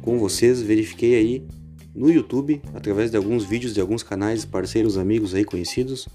com 0.00 0.18
vocês, 0.18 0.62
verifiquei 0.62 1.14
aí 1.14 1.46
no 1.94 2.10
YouTube, 2.10 2.62
através 2.72 3.10
de 3.10 3.18
alguns 3.18 3.44
vídeos 3.44 3.74
de 3.74 3.82
alguns 3.82 4.02
canais, 4.02 4.46
parceiros, 4.46 4.96
amigos 4.96 5.34
aí 5.34 5.44
conhecidos, 5.44 6.08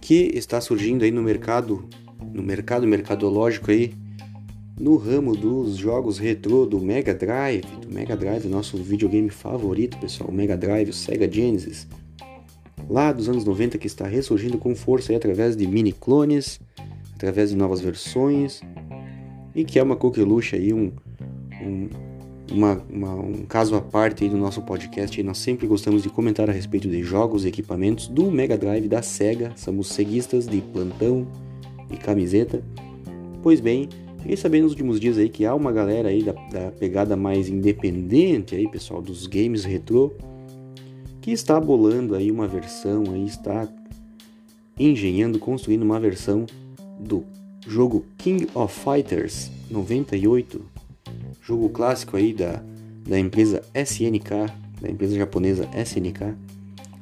que 0.00 0.30
está 0.32 0.62
surgindo 0.62 1.04
aí 1.04 1.10
no 1.10 1.22
mercado, 1.22 1.86
no 2.32 2.42
mercado 2.42 2.86
mercadológico 2.86 3.70
aí, 3.70 3.92
no 4.80 4.96
ramo 4.96 5.36
dos 5.36 5.76
jogos 5.76 6.16
retrô 6.16 6.64
do 6.64 6.80
Mega 6.80 7.12
Drive, 7.12 7.66
do 7.82 7.92
Mega 7.92 8.16
Drive, 8.16 8.48
nosso 8.48 8.78
videogame 8.78 9.28
favorito, 9.28 9.98
pessoal, 9.98 10.30
o 10.30 10.32
Mega 10.32 10.56
Drive, 10.56 10.88
o 10.88 10.94
Sega 10.94 11.30
Genesis, 11.30 11.86
lá 12.88 13.12
dos 13.12 13.28
anos 13.28 13.44
90 13.44 13.76
que 13.76 13.86
está 13.86 14.06
ressurgindo 14.06 14.56
com 14.56 14.74
força 14.74 15.12
aí 15.12 15.16
através 15.16 15.54
de 15.54 15.66
mini 15.66 15.92
clones, 15.92 16.58
através 17.18 17.50
de 17.50 17.56
novas 17.56 17.80
versões 17.80 18.60
e 19.52 19.64
que 19.64 19.76
é 19.76 19.82
uma 19.82 19.96
coqueluche 19.96 20.54
aí, 20.54 20.72
um, 20.72 20.92
um, 21.60 21.88
uma, 22.52 22.80
uma, 22.88 23.14
um 23.16 23.44
caso 23.44 23.74
à 23.74 23.80
parte 23.80 24.22
aí 24.22 24.30
do 24.30 24.36
nosso 24.36 24.62
podcast. 24.62 25.20
E 25.20 25.24
nós 25.24 25.38
sempre 25.38 25.66
gostamos 25.66 26.04
de 26.04 26.08
comentar 26.08 26.48
a 26.48 26.52
respeito 26.52 26.88
de 26.88 27.02
jogos 27.02 27.44
e 27.44 27.48
equipamentos 27.48 28.06
do 28.06 28.30
Mega 28.30 28.56
Drive 28.56 28.86
da 28.86 29.02
Sega. 29.02 29.52
Somos 29.56 29.88
ceguistas 29.88 30.46
de 30.46 30.60
plantão 30.60 31.26
e 31.90 31.96
camiseta. 31.96 32.62
Pois 33.42 33.58
bem, 33.58 33.88
fiquei 34.18 34.36
sabendo 34.36 34.62
nos 34.62 34.72
últimos 34.72 35.00
dias 35.00 35.18
aí 35.18 35.28
que 35.28 35.44
há 35.44 35.52
uma 35.56 35.72
galera 35.72 36.10
aí 36.10 36.22
da, 36.22 36.32
da 36.32 36.70
pegada 36.70 37.16
mais 37.16 37.48
independente 37.48 38.54
aí, 38.54 38.68
pessoal, 38.70 39.02
dos 39.02 39.26
games 39.26 39.64
retrô, 39.64 40.12
que 41.20 41.32
está 41.32 41.58
bolando 41.58 42.14
aí 42.14 42.30
uma 42.30 42.46
versão 42.46 43.02
aí, 43.12 43.26
está 43.26 43.68
engenhando, 44.78 45.40
construindo 45.40 45.82
uma 45.82 45.98
versão 45.98 46.46
do 46.98 47.24
jogo 47.66 48.04
King 48.16 48.48
of 48.54 48.74
Fighters 48.74 49.50
98, 49.70 50.64
jogo 51.42 51.68
clássico 51.68 52.16
aí 52.16 52.32
da, 52.32 52.62
da 53.06 53.18
empresa 53.18 53.62
SNK, 53.74 54.52
da 54.80 54.90
empresa 54.90 55.16
japonesa 55.16 55.68
SNK, 55.74 56.34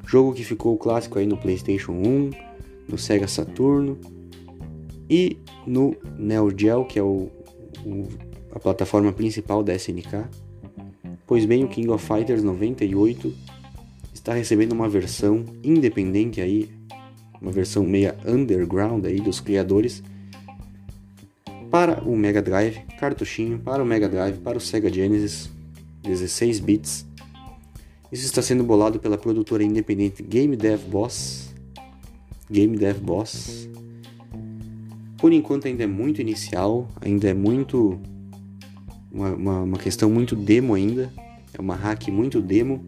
jogo 0.06 0.32
que 0.32 0.44
ficou 0.44 0.76
clássico 0.76 1.18
aí 1.18 1.26
no 1.26 1.36
PlayStation 1.36 1.92
1, 1.92 2.30
no 2.88 2.98
Sega 2.98 3.26
Saturno 3.26 3.98
e 5.08 5.38
no 5.66 5.96
Neo 6.18 6.52
Geo, 6.56 6.84
que 6.84 6.98
é 6.98 7.02
o, 7.02 7.28
o, 7.84 8.08
a 8.52 8.58
plataforma 8.58 9.12
principal 9.12 9.62
da 9.62 9.74
SNK. 9.74 10.24
Pois 11.26 11.44
bem, 11.44 11.64
o 11.64 11.68
King 11.68 11.88
of 11.90 12.04
Fighters 12.04 12.42
98 12.42 13.34
está 14.14 14.32
recebendo 14.32 14.72
uma 14.72 14.88
versão 14.88 15.44
independente 15.62 16.40
aí 16.40 16.68
uma 17.40 17.50
versão 17.50 17.84
meia 17.84 18.16
underground 18.26 19.04
aí 19.04 19.20
dos 19.20 19.40
criadores 19.40 20.02
para 21.70 22.02
o 22.04 22.16
Mega 22.16 22.40
Drive, 22.40 22.78
cartuchinho 22.98 23.58
para 23.58 23.82
o 23.82 23.86
Mega 23.86 24.08
Drive, 24.08 24.38
para 24.38 24.56
o 24.56 24.60
Sega 24.60 24.92
Genesis, 24.92 25.50
16 26.02 26.60
bits. 26.60 27.06
Isso 28.10 28.24
está 28.24 28.40
sendo 28.40 28.62
bolado 28.62 28.98
pela 28.98 29.18
produtora 29.18 29.62
independente 29.62 30.22
Game 30.22 30.56
Dev 30.56 30.80
Boss. 30.88 31.54
Game 32.50 32.76
Dev 32.76 32.98
Boss. 32.98 33.68
Por 35.18 35.32
enquanto 35.32 35.66
ainda 35.66 35.84
é 35.84 35.86
muito 35.86 36.20
inicial, 36.20 36.88
ainda 37.00 37.28
é 37.28 37.34
muito 37.34 37.98
uma, 39.10 39.30
uma, 39.34 39.60
uma 39.62 39.78
questão 39.78 40.08
muito 40.08 40.36
demo 40.36 40.74
ainda, 40.74 41.12
é 41.52 41.60
uma 41.60 41.74
hack 41.74 42.08
muito 42.08 42.40
demo 42.40 42.84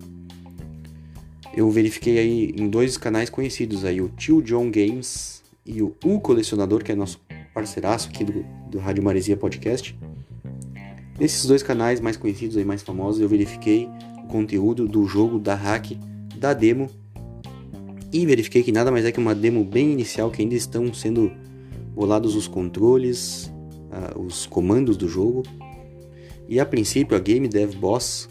eu 1.59 1.69
verifiquei 1.73 2.19
aí 2.21 2.55
em 2.57 2.69
dois 2.69 2.97
canais 2.97 3.29
conhecidos 3.29 3.85
aí, 3.85 4.01
o 4.01 4.09
Tio 4.09 4.41
John 4.41 4.71
Games 4.71 5.43
e 5.67 5.83
o 5.83 5.93
U 6.05 6.21
Colecionador, 6.21 6.85
que 6.85 6.93
é 6.93 6.95
nosso 6.95 7.21
parceiraço 7.53 8.09
aqui 8.09 8.23
do, 8.23 8.45
do 8.71 8.79
Rádio 8.79 9.03
Maresia 9.03 9.37
Podcast. 9.37 9.99
Nesses 11.19 11.45
dois 11.47 11.61
canais 11.61 12.01
mais 12.01 12.17
conhecidos 12.17 12.57
e 12.57 12.65
mais 12.65 12.81
famosos, 12.81 13.21
eu 13.21 13.29
verifiquei 13.29 13.89
o 14.23 14.29
conteúdo 14.29 14.87
do 14.87 15.05
jogo, 15.05 15.41
da 15.41 15.57
hack, 15.57 15.99
da 16.37 16.55
demo 16.55 16.89
e 18.13 18.25
verifiquei 18.25 18.63
que 18.63 18.71
nada 18.71 18.93
mais 18.93 19.05
é 19.05 19.11
que 19.11 19.19
uma 19.19 19.35
demo 19.35 19.65
bem 19.65 19.91
inicial 19.91 20.31
que 20.31 20.41
ainda 20.41 20.55
estão 20.55 20.95
sendo 20.95 21.33
bolados 21.93 22.37
os 22.37 22.47
controles, 22.47 23.53
uh, 23.91 24.21
os 24.21 24.47
comandos 24.47 24.97
do 24.97 25.09
jogo. 25.09 25.43
E 26.49 26.61
a 26.61 26.65
princípio 26.65 27.17
a 27.17 27.21
Game 27.21 27.49
Dev 27.49 27.75
Boss 27.75 28.29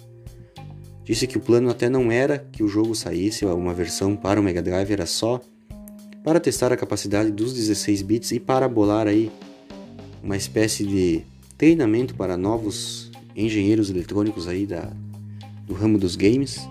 Disse 1.08 1.26
que 1.26 1.38
o 1.38 1.40
plano 1.40 1.70
até 1.70 1.88
não 1.88 2.12
era 2.12 2.38
que 2.38 2.62
o 2.62 2.68
jogo 2.68 2.94
saísse 2.94 3.46
uma 3.46 3.74
versão 3.74 4.14
para 4.14 4.42
o 4.42 4.44
Mega 4.44 4.62
Drive, 4.62 4.92
era 4.92 5.06
só 5.06 5.40
para 6.22 6.38
testar 6.38 6.74
a 6.74 6.76
capacidade 6.76 7.32
dos 7.32 7.54
16 7.54 8.02
bits 8.02 8.32
e 8.34 8.42
para 8.42 8.68
bolar 8.68 9.08
aí 9.08 9.32
uma 10.22 10.36
espécie 10.36 10.86
de 10.86 11.22
treinamento 11.58 12.14
para 12.14 12.36
novos 12.36 13.10
engenheiros 13.34 13.90
eletrônicos 13.90 14.50
aí 14.50 14.66
da, 14.66 14.92
do 15.66 15.74
ramo 15.74 15.98
dos 15.98 16.18
games. 16.18 16.68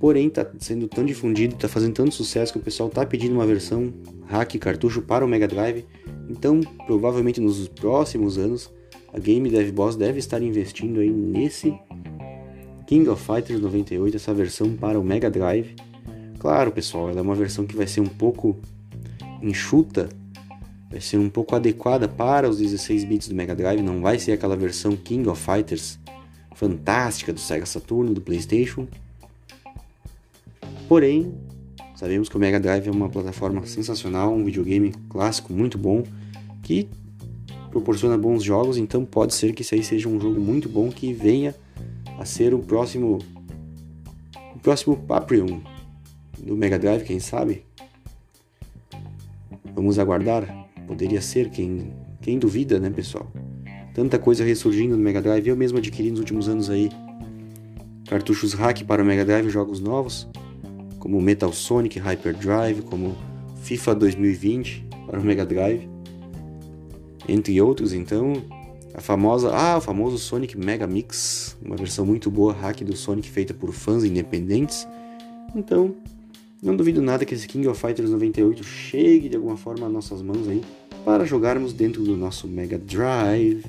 Porém, 0.00 0.26
está 0.26 0.44
sendo 0.58 0.88
tão 0.88 1.04
difundido, 1.04 1.54
está 1.54 1.68
fazendo 1.68 1.94
tanto 1.94 2.12
sucesso 2.16 2.52
que 2.52 2.58
o 2.58 2.62
pessoal 2.62 2.88
está 2.88 3.06
pedindo 3.06 3.36
uma 3.36 3.46
versão 3.46 3.94
hack 4.26 4.58
cartucho 4.58 5.00
para 5.00 5.24
o 5.24 5.28
Mega 5.28 5.46
Drive. 5.46 5.86
Então, 6.28 6.60
provavelmente 6.84 7.40
nos 7.40 7.68
próximos 7.68 8.38
anos, 8.38 8.68
a 9.12 9.20
Game 9.20 9.48
Dev 9.48 9.70
Boss 9.70 9.94
deve 9.94 10.18
estar 10.18 10.42
investindo 10.42 10.98
aí 10.98 11.10
nesse 11.10 11.72
King 12.86 13.08
of 13.08 13.22
Fighters 13.22 13.60
98, 13.60 14.16
essa 14.16 14.34
versão 14.34 14.74
para 14.74 15.00
o 15.00 15.04
Mega 15.04 15.30
Drive. 15.30 15.74
Claro, 16.38 16.70
pessoal, 16.70 17.08
ela 17.08 17.20
é 17.20 17.22
uma 17.22 17.34
versão 17.34 17.66
que 17.66 17.74
vai 17.74 17.86
ser 17.86 18.00
um 18.00 18.06
pouco 18.06 18.56
enxuta, 19.40 20.10
vai 20.90 21.00
ser 21.00 21.16
um 21.16 21.30
pouco 21.30 21.56
adequada 21.56 22.06
para 22.06 22.48
os 22.48 22.58
16 22.58 23.04
bits 23.04 23.28
do 23.28 23.34
Mega 23.34 23.54
Drive, 23.54 23.80
não 23.82 24.02
vai 24.02 24.18
ser 24.18 24.32
aquela 24.32 24.56
versão 24.56 24.94
King 24.94 25.28
of 25.28 25.40
Fighters 25.40 25.98
fantástica 26.54 27.32
do 27.32 27.40
Sega 27.40 27.64
Saturn, 27.64 28.12
do 28.12 28.20
PlayStation. 28.20 28.86
Porém, 30.86 31.34
sabemos 31.96 32.28
que 32.28 32.36
o 32.36 32.38
Mega 32.38 32.60
Drive 32.60 32.86
é 32.86 32.90
uma 32.90 33.08
plataforma 33.08 33.64
sensacional, 33.66 34.34
um 34.34 34.44
videogame 34.44 34.92
clássico 35.08 35.52
muito 35.52 35.78
bom 35.78 36.04
que 36.62 36.86
proporciona 37.70 38.18
bons 38.18 38.42
jogos, 38.42 38.76
então 38.76 39.04
pode 39.04 39.34
ser 39.34 39.54
que 39.54 39.62
isso 39.62 39.74
aí 39.74 39.82
seja 39.82 40.08
um 40.08 40.20
jogo 40.20 40.38
muito 40.38 40.68
bom 40.68 40.90
que 40.90 41.12
venha 41.12 41.54
a 42.18 42.24
ser 42.24 42.54
o 42.54 42.58
próximo 42.58 43.18
o 44.54 44.58
próximo 44.58 44.96
Paprium 44.96 45.62
do 46.38 46.56
Mega 46.56 46.78
Drive, 46.78 47.04
quem 47.04 47.20
sabe? 47.20 47.64
Vamos 49.74 49.98
aguardar. 49.98 50.46
Poderia 50.86 51.20
ser, 51.20 51.50
quem, 51.50 51.92
quem 52.20 52.38
duvida, 52.38 52.78
né, 52.78 52.90
pessoal? 52.90 53.30
Tanta 53.94 54.18
coisa 54.18 54.44
ressurgindo 54.44 54.96
no 54.96 55.02
Mega 55.02 55.20
Drive, 55.20 55.48
eu 55.48 55.56
mesmo 55.56 55.78
adquiri 55.78 56.10
nos 56.10 56.20
últimos 56.20 56.48
anos 56.48 56.68
aí 56.68 56.90
cartuchos 58.06 58.52
hack 58.52 58.84
para 58.84 59.02
o 59.02 59.06
Mega 59.06 59.24
Drive, 59.24 59.48
jogos 59.48 59.80
novos, 59.80 60.28
como 60.98 61.20
Metal 61.20 61.52
Sonic 61.52 61.98
Hyper 61.98 62.36
Drive, 62.36 62.82
como 62.82 63.16
FIFA 63.62 63.94
2020 63.94 64.86
para 65.06 65.18
o 65.18 65.24
Mega 65.24 65.46
Drive, 65.46 65.88
entre 67.28 67.60
outros, 67.60 67.92
então 67.92 68.34
a 68.94 69.00
famosa, 69.00 69.50
ah, 69.52 69.76
o 69.76 69.80
famoso 69.80 70.16
Sonic 70.18 70.56
Mega 70.56 70.86
Mix, 70.86 71.56
uma 71.60 71.76
versão 71.76 72.06
muito 72.06 72.30
boa 72.30 72.52
hack 72.52 72.82
do 72.82 72.96
Sonic 72.96 73.28
feita 73.28 73.52
por 73.52 73.72
fãs 73.72 74.04
independentes. 74.04 74.86
Então, 75.54 75.96
não 76.62 76.76
duvido 76.76 77.02
nada 77.02 77.24
que 77.24 77.34
esse 77.34 77.48
King 77.48 77.66
of 77.66 77.80
Fighters 77.80 78.08
98 78.08 78.62
chegue 78.62 79.28
de 79.28 79.36
alguma 79.36 79.56
forma 79.56 79.86
às 79.86 79.92
nossas 79.92 80.22
mãos 80.22 80.48
aí 80.48 80.62
para 81.04 81.24
jogarmos 81.24 81.72
dentro 81.72 82.02
do 82.04 82.16
nosso 82.16 82.46
Mega 82.46 82.78
Drive. 82.78 83.64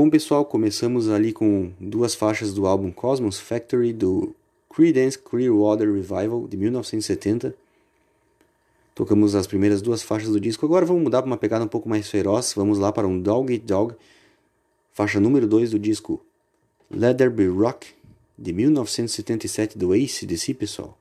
Bom, 0.00 0.08
pessoal, 0.08 0.44
começamos 0.44 1.08
ali 1.08 1.32
com 1.32 1.72
duas 1.80 2.14
faixas 2.14 2.54
do 2.54 2.68
álbum 2.68 2.92
Cosmos 2.92 3.40
Factory 3.40 3.92
do 3.92 4.32
Creedence 4.72 5.18
Clearwater 5.18 5.92
Revival 5.92 6.46
de 6.46 6.56
1970. 6.56 7.52
Tocamos 8.94 9.34
as 9.34 9.48
primeiras 9.48 9.82
duas 9.82 10.00
faixas 10.00 10.28
do 10.28 10.38
disco. 10.38 10.64
Agora 10.64 10.86
vamos 10.86 11.02
mudar 11.02 11.20
para 11.20 11.26
uma 11.26 11.36
pegada 11.36 11.64
um 11.64 11.68
pouco 11.68 11.88
mais 11.88 12.08
feroz. 12.08 12.52
Vamos 12.54 12.78
lá 12.78 12.92
para 12.92 13.08
um 13.08 13.20
Dog 13.20 13.52
Eat 13.52 13.64
Dog, 13.64 13.96
faixa 14.92 15.18
número 15.18 15.48
2 15.48 15.72
do 15.72 15.80
disco 15.80 16.24
Leather 16.88 17.28
Be 17.28 17.48
Rock, 17.48 17.88
de 18.38 18.52
1977 18.52 19.76
do 19.76 19.92
ACDC, 19.92 20.54
pessoal. 20.54 20.96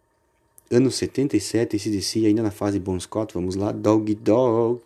Ano 0.72 0.90
77, 0.90 1.76
ACDC 1.76 2.26
ainda 2.26 2.42
na 2.42 2.50
fase 2.50 2.80
Bon 2.80 3.00
Scott. 3.00 3.36
Vamos 3.36 3.56
lá, 3.56 3.72
Dog 3.72 4.16
Dog. 4.16 4.82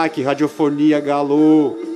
Ah, 0.00 0.08
que 0.08 0.22
radiofonia, 0.22 1.00
galo! 1.00 1.87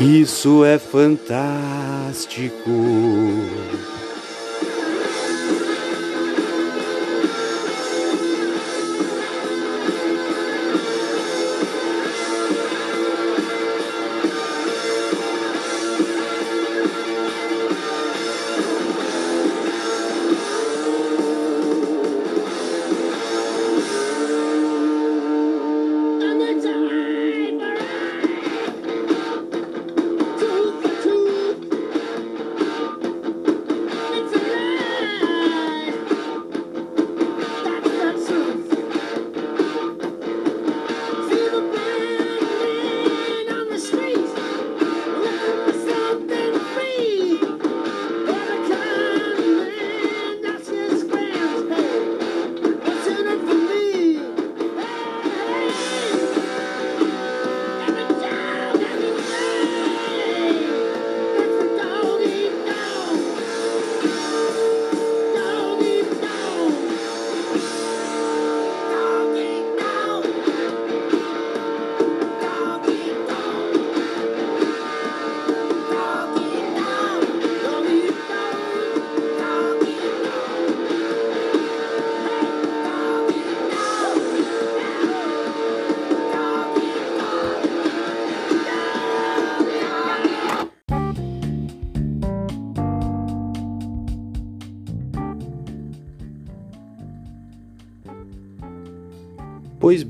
Isso 0.00 0.64
é 0.64 0.78
fantástico. 0.78 2.70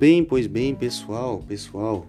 Bem, 0.01 0.25
pois 0.25 0.47
bem, 0.47 0.75
pessoal, 0.75 1.45
pessoal. 1.47 2.07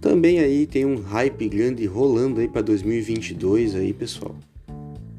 Também 0.00 0.38
aí 0.38 0.66
tem 0.66 0.86
um 0.86 0.98
hype 1.02 1.46
grande 1.46 1.84
rolando 1.84 2.40
aí 2.40 2.48
para 2.48 2.62
2022 2.62 3.74
aí, 3.74 3.92
pessoal. 3.92 4.34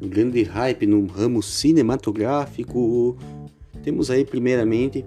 Um 0.01 0.07
grande 0.07 0.41
hype 0.41 0.87
no 0.87 1.05
ramo 1.05 1.43
cinematográfico. 1.43 3.15
Temos 3.83 4.09
aí 4.09 4.25
primeiramente 4.25 5.05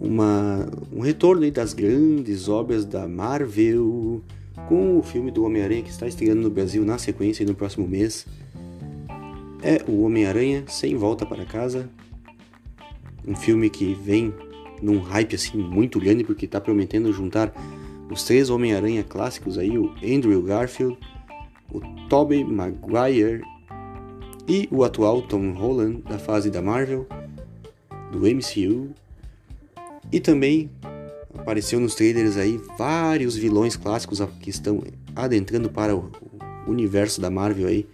uma, 0.00 0.64
um 0.92 1.00
retorno 1.00 1.42
aí 1.42 1.50
das 1.50 1.74
grandes 1.74 2.48
obras 2.48 2.84
da 2.84 3.08
Marvel 3.08 4.22
com 4.68 4.96
o 4.96 5.02
filme 5.02 5.32
do 5.32 5.42
Homem-Aranha 5.42 5.82
que 5.82 5.90
está 5.90 6.06
estreando 6.06 6.40
no 6.40 6.50
Brasil 6.50 6.84
na 6.84 6.98
sequência 6.98 7.44
no 7.44 7.56
próximo 7.56 7.88
mês. 7.88 8.24
É 9.60 9.82
o 9.90 10.04
Homem-Aranha 10.04 10.62
sem 10.68 10.94
volta 10.94 11.26
para 11.26 11.44
casa, 11.44 11.90
um 13.26 13.34
filme 13.34 13.68
que 13.70 13.94
vem 13.94 14.34
num 14.82 15.00
hype 15.00 15.34
assim 15.34 15.58
muito 15.58 16.00
grande 16.00 16.24
porque 16.24 16.46
está 16.46 16.60
prometendo 16.60 17.12
juntar 17.12 17.52
os 18.10 18.24
três 18.24 18.50
Homem-Aranha 18.50 19.04
clássicos 19.04 19.56
aí, 19.56 19.78
o 19.78 19.94
Andrew 20.02 20.42
Garfield, 20.42 20.98
o 21.72 21.80
Tobey 22.08 22.42
Maguire 22.42 23.42
e 24.48 24.68
o 24.70 24.82
atual 24.82 25.22
Tom 25.22 25.52
Holland 25.52 26.02
da 26.02 26.18
fase 26.18 26.50
da 26.50 26.60
Marvel, 26.60 27.06
do 28.10 28.18
MCU. 28.20 28.90
E 30.10 30.18
também 30.18 30.68
apareceu 31.38 31.78
nos 31.78 31.94
trailers 31.94 32.36
aí 32.36 32.60
vários 32.76 33.36
vilões 33.36 33.76
clássicos 33.76 34.20
que 34.40 34.50
estão 34.50 34.82
adentrando 35.14 35.70
para 35.70 35.94
o 35.94 36.10
universo 36.66 37.20
da 37.20 37.30
Marvel 37.30 37.68
aí, 37.68 37.86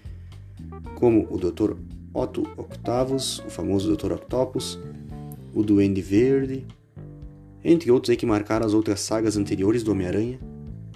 como 0.94 1.26
o 1.30 1.36
Dr. 1.36 1.74
Otto 2.14 2.48
Octavius, 2.56 3.40
o 3.40 3.50
famoso 3.50 3.94
Dr. 3.94 4.12
Octopus, 4.12 4.78
o 5.56 5.62
Duende 5.62 6.02
Verde, 6.02 6.66
entre 7.64 7.90
outros 7.90 8.10
aí 8.10 8.16
que 8.16 8.26
marcaram 8.26 8.66
as 8.66 8.74
outras 8.74 9.00
sagas 9.00 9.38
anteriores 9.38 9.82
do 9.82 9.90
Homem-Aranha, 9.90 10.38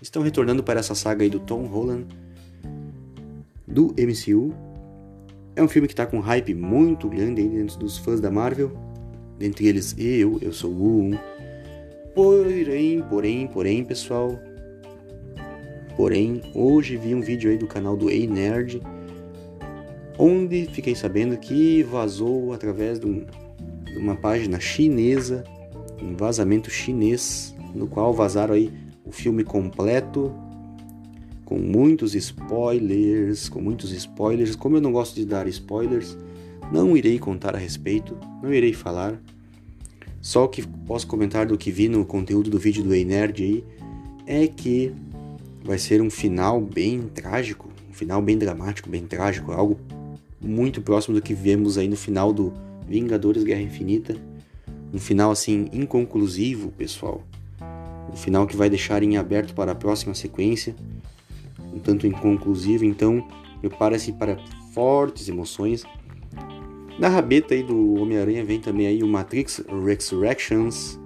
estão 0.03 0.23
retornando 0.23 0.63
para 0.63 0.79
essa 0.79 0.95
saga 0.95 1.25
aí 1.25 1.31
do 1.31 1.41
Tom 1.41 1.65
Holland 1.65 2.07
do 3.67 3.87
MCU. 3.99 4.53
É 5.57 5.63
um 5.63 5.69
filme 5.69 5.89
que 5.89 5.95
está 5.95 6.05
com 6.05 6.19
um 6.19 6.21
hype 6.21 6.55
muito 6.55 7.09
grande 7.09 7.41
aí 7.41 7.49
dentro 7.49 7.79
dos 7.79 7.97
fãs 7.97 8.21
da 8.21 8.31
Marvel, 8.31 8.71
dentre 9.39 9.67
eles 9.67 9.97
eu, 9.99 10.39
eu 10.43 10.53
sou 10.53 10.71
o 10.71 11.01
um. 11.05 11.19
Porém, 12.15 13.03
porém, 13.09 13.47
porém, 13.47 13.83
pessoal, 13.83 14.39
porém, 15.97 16.43
hoje 16.55 16.99
vi 16.99 17.15
um 17.15 17.23
vídeo 17.23 17.51
aí 17.51 17.57
do 17.57 17.67
canal 17.67 17.97
do 17.97 18.11
Ei 18.11 18.27
Nerd, 18.27 18.83
onde 20.19 20.67
fiquei 20.67 20.95
sabendo 20.95 21.39
que 21.39 21.83
vazou 21.83 22.53
através 22.53 23.01
de 23.01 23.07
um 23.07 23.25
uma 23.97 24.17
página 24.17 24.59
chinesa 24.61 25.45
um 26.03 26.17
vazamento 26.17 26.71
chinês, 26.71 27.55
no 27.75 27.87
qual 27.87 28.13
vazaram 28.13 28.55
aí 28.55 28.73
o 29.05 29.13
filme 29.13 29.45
completo, 29.45 30.33
com 31.45 31.59
muitos 31.59 32.15
spoilers, 32.15 33.49
com 33.49 33.61
muitos 33.61 33.93
spoilers. 33.93 34.57
Como 34.57 34.77
eu 34.77 34.81
não 34.81 34.93
gosto 34.93 35.15
de 35.15 35.25
dar 35.25 35.47
spoilers, 35.49 36.17
não 36.73 36.97
irei 36.97 37.19
contar 37.19 37.55
a 37.55 37.59
respeito, 37.59 38.17
não 38.43 38.53
irei 38.53 38.73
falar. 38.73 39.21
Só 40.21 40.45
o 40.45 40.49
que 40.49 40.67
posso 40.67 41.07
comentar 41.07 41.47
do 41.47 41.59
que 41.59 41.71
vi 41.71 41.89
no 41.89 42.05
conteúdo 42.05 42.51
do 42.51 42.59
vídeo 42.59 42.85
do 42.85 42.95
Ei 42.95 43.05
Nerd 43.05 43.43
aí 43.43 43.65
é 44.27 44.47
que 44.47 44.93
vai 45.65 45.79
ser 45.79 46.01
um 46.01 46.11
final 46.11 46.61
bem 46.61 47.03
trágico, 47.03 47.69
um 47.89 47.95
final 47.95 48.21
bem 48.21 48.37
dramático, 48.37 48.89
bem 48.89 49.05
trágico, 49.07 49.51
algo 49.51 49.79
muito 50.41 50.81
próximo 50.83 51.15
do 51.15 51.23
que 51.23 51.35
vemos 51.35 51.77
aí 51.77 51.89
no 51.89 51.97
final 51.97 52.33
do 52.33 52.53
Vingadores 52.91 53.45
Guerra 53.45 53.63
Infinita. 53.63 54.17
Um 54.93 54.99
final 54.99 55.31
assim 55.31 55.69
inconclusivo, 55.73 56.73
pessoal. 56.73 57.23
Um 58.13 58.17
final 58.17 58.49
que 58.49 58.57
vai 58.57 58.69
deixar 58.69 59.01
em 59.05 59.17
aberto 59.17 59.55
para 59.55 59.71
a 59.71 59.75
próxima 59.77 60.13
sequência, 60.13 60.75
um 61.73 61.79
tanto 61.79 62.05
inconclusivo, 62.09 62.85
então 62.85 63.25
prepare-se 63.61 64.13
para 64.13 64.37
fortes 64.75 65.29
emoções. 65.29 65.85
Na 66.99 67.09
rabeta 67.09 67.55
aí 67.55 67.63
do 67.63 67.95
Homem-Aranha 67.95 68.45
vem 68.45 68.59
também 68.59 68.89
aí 68.89 69.05
o 69.05 69.07
Matrix 69.07 69.63
Resurrections. 69.87 70.99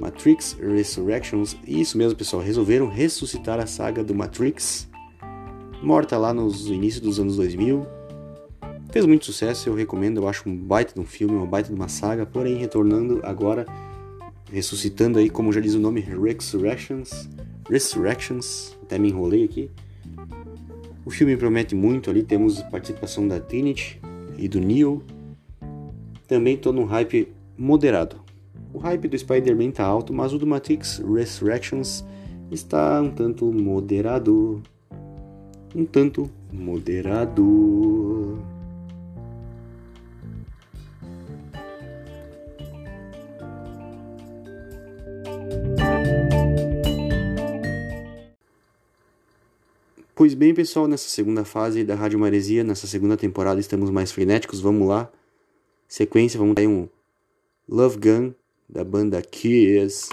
Matrix 0.00 0.58
Resurrections. 0.60 1.56
Isso 1.64 1.96
mesmo, 1.96 2.18
pessoal. 2.18 2.42
Resolveram 2.42 2.88
ressuscitar 2.88 3.60
a 3.60 3.66
saga 3.66 4.02
do 4.02 4.12
Matrix. 4.12 4.88
Morta 5.80 6.18
lá 6.18 6.34
nos 6.34 6.66
inícios 6.66 7.00
dos 7.00 7.20
anos 7.20 7.36
2000. 7.36 7.97
Fez 8.90 9.04
muito 9.04 9.24
sucesso, 9.24 9.68
eu 9.68 9.74
recomendo. 9.74 10.18
Eu 10.18 10.28
acho 10.28 10.48
um 10.48 10.56
baita 10.56 10.94
de 10.94 11.00
um 11.00 11.04
filme, 11.04 11.34
uma 11.34 11.46
baita 11.46 11.68
de 11.68 11.74
uma 11.74 11.88
saga. 11.88 12.24
Porém, 12.24 12.56
retornando 12.56 13.20
agora, 13.22 13.66
ressuscitando 14.50 15.18
aí, 15.18 15.28
como 15.28 15.52
já 15.52 15.60
diz 15.60 15.74
o 15.74 15.80
nome, 15.80 16.00
Resurrections. 16.00 17.28
Resurrections. 17.68 18.76
Até 18.82 18.98
me 18.98 19.08
enrolei 19.08 19.44
aqui. 19.44 19.70
O 21.04 21.10
filme 21.10 21.36
promete 21.36 21.74
muito 21.74 22.10
ali. 22.10 22.22
Temos 22.22 22.62
participação 22.62 23.28
da 23.28 23.38
Trinity 23.38 24.00
e 24.36 24.48
do 24.48 24.60
Neo 24.60 25.02
também 26.28 26.54
estou 26.54 26.74
num 26.74 26.84
hype 26.84 27.32
moderado. 27.56 28.16
O 28.72 28.78
hype 28.78 29.08
do 29.08 29.18
Spider-Man 29.18 29.70
tá 29.70 29.84
alto, 29.84 30.12
mas 30.12 30.34
o 30.34 30.38
do 30.38 30.46
Matrix 30.46 30.98
Resurrections 30.98 32.04
está 32.50 33.00
um 33.00 33.10
tanto 33.10 33.50
moderado. 33.50 34.62
Um 35.74 35.86
tanto 35.86 36.30
moderado. 36.52 38.07
Bem, 50.38 50.54
pessoal, 50.54 50.86
nessa 50.86 51.08
segunda 51.08 51.44
fase 51.44 51.82
da 51.82 51.96
Rádio 51.96 52.16
Maresia, 52.16 52.62
nessa 52.62 52.86
segunda 52.86 53.16
temporada, 53.16 53.58
estamos 53.58 53.90
mais 53.90 54.12
frenéticos. 54.12 54.60
Vamos 54.60 54.86
lá 54.86 55.10
sequência, 55.88 56.38
vamos 56.38 56.54
ter 56.54 56.68
um 56.68 56.88
Love 57.68 57.98
Gun 57.98 58.34
da 58.68 58.84
banda 58.84 59.20
Kiss. 59.20 60.10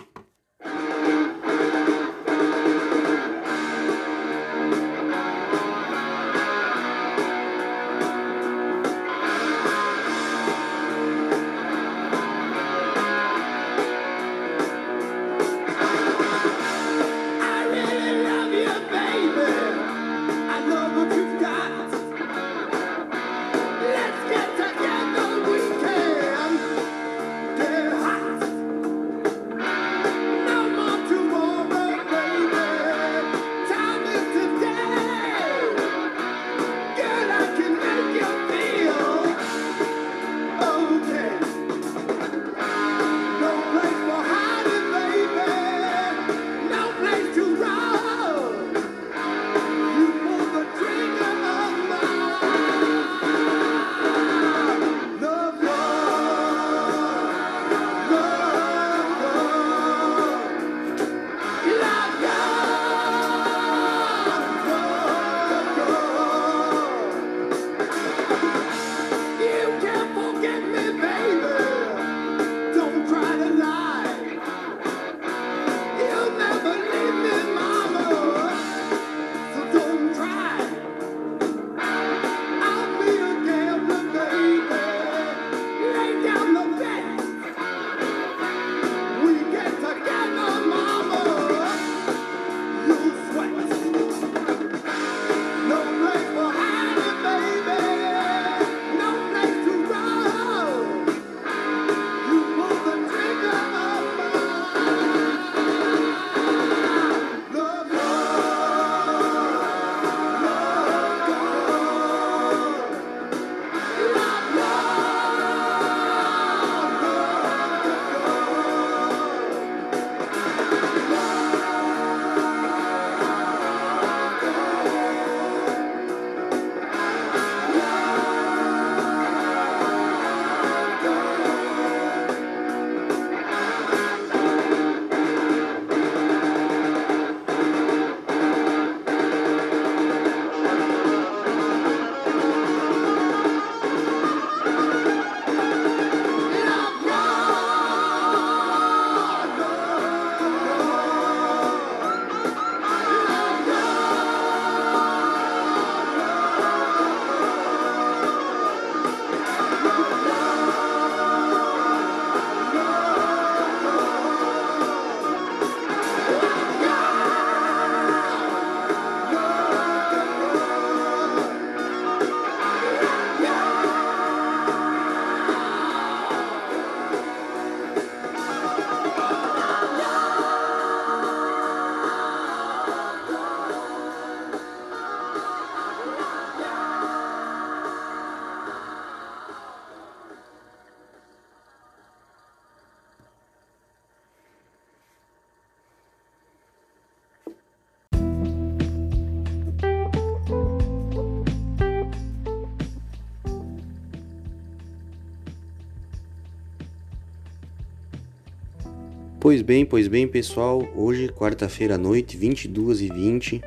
Pois 209.46 209.62
bem, 209.62 209.86
pois 209.86 210.08
bem, 210.08 210.28
pessoal, 210.28 210.82
hoje, 210.96 211.28
quarta-feira 211.28 211.94
à 211.94 211.98
noite, 212.00 212.36
22 212.36 213.02
e 213.02 213.10
20 213.10 213.62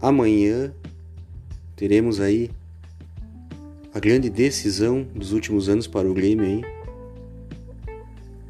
Amanhã 0.00 0.72
teremos 1.76 2.18
aí 2.18 2.50
a 3.92 4.00
grande 4.00 4.30
decisão 4.30 5.06
dos 5.14 5.32
últimos 5.32 5.68
anos 5.68 5.86
para 5.86 6.10
o 6.10 6.14
Grêmio 6.14 6.46
aí. 6.46 6.62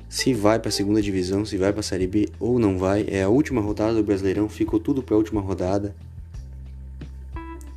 Se 0.08 0.32
vai 0.32 0.60
para 0.60 0.68
a 0.68 0.72
segunda 0.72 1.02
divisão, 1.02 1.44
se 1.44 1.56
vai 1.56 1.72
para 1.72 1.80
a 1.80 1.82
Série 1.82 2.06
B 2.06 2.28
ou 2.38 2.60
não 2.60 2.78
vai. 2.78 3.04
É 3.08 3.24
a 3.24 3.28
última 3.28 3.60
rodada 3.60 3.94
do 3.94 4.04
Brasileirão, 4.04 4.48
ficou 4.48 4.78
tudo 4.78 5.02
para 5.02 5.16
a 5.16 5.18
última 5.18 5.40
rodada. 5.40 5.96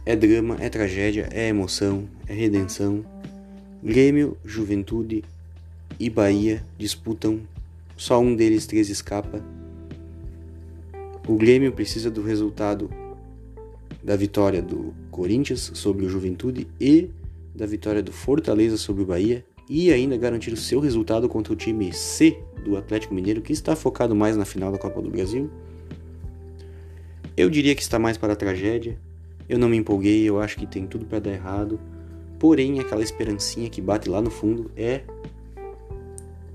É 0.05 0.15
drama, 0.15 0.57
é 0.59 0.69
tragédia, 0.69 1.27
é 1.31 1.47
emoção, 1.47 2.07
é 2.27 2.35
redenção. 2.35 3.03
Grêmio, 3.83 4.37
Juventude 4.45 5.23
e 5.99 6.07
Bahia 6.07 6.63
disputam 6.77 7.41
só 7.99 8.17
um 8.17 8.33
deles 8.33 8.65
três 8.65 8.89
escapa. 8.89 9.43
O 11.27 11.35
Grêmio 11.35 11.73
precisa 11.73 12.09
do 12.09 12.23
resultado 12.23 12.89
da 14.01 14.15
vitória 14.15 14.61
do 14.61 14.93
Corinthians 15.11 15.71
sobre 15.73 16.05
o 16.05 16.09
Juventude 16.09 16.65
e 16.79 17.09
da 17.53 17.65
vitória 17.65 18.01
do 18.01 18.13
Fortaleza 18.13 18.77
sobre 18.77 19.03
o 19.03 19.05
Bahia 19.05 19.43
e 19.69 19.91
ainda 19.91 20.15
garantir 20.15 20.53
o 20.53 20.57
seu 20.57 20.79
resultado 20.79 21.27
contra 21.27 21.51
o 21.51 21.57
time 21.57 21.91
C 21.91 22.39
do 22.63 22.77
Atlético 22.77 23.13
Mineiro, 23.13 23.41
que 23.41 23.51
está 23.51 23.75
focado 23.75 24.15
mais 24.15 24.37
na 24.37 24.45
final 24.45 24.71
da 24.71 24.77
Copa 24.77 25.01
do 25.01 25.09
Brasil. 25.09 25.49
Eu 27.35 27.49
diria 27.49 27.75
que 27.75 27.81
está 27.81 27.99
mais 27.99 28.17
para 28.17 28.31
a 28.31 28.35
tragédia. 28.35 28.97
Eu 29.49 29.59
não 29.59 29.67
me 29.67 29.75
empolguei, 29.75 30.23
eu 30.23 30.39
acho 30.39 30.55
que 30.55 30.65
tem 30.65 30.87
tudo 30.87 31.05
para 31.05 31.19
dar 31.19 31.33
errado. 31.33 31.77
Porém, 32.39 32.79
aquela 32.79 33.03
esperancinha 33.03 33.69
que 33.69 33.81
bate 33.81 34.09
lá 34.09 34.21
no 34.21 34.31
fundo 34.31 34.71
é 34.77 35.01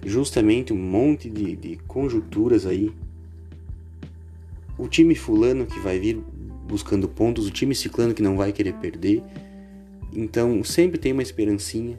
justamente 0.05 0.73
um 0.73 0.79
monte 0.79 1.29
de, 1.31 1.57
de 1.57 1.77
conjunturas 1.87 2.67
aí. 2.67 2.93
O 4.77 4.88
time 4.88 5.14
fulano 5.14 5.67
que 5.67 5.79
vai 5.81 5.99
vir 5.99 6.23
buscando 6.67 7.09
pontos, 7.09 7.47
o 7.47 7.51
time 7.51 7.75
ciclano 7.75 8.14
que 8.14 8.23
não 8.23 8.37
vai 8.37 8.53
querer 8.53 8.75
perder. 8.75 9.23
Então 10.12 10.62
sempre 10.64 10.99
tem 10.99 11.12
uma 11.12 11.23
esperancinha. 11.23 11.99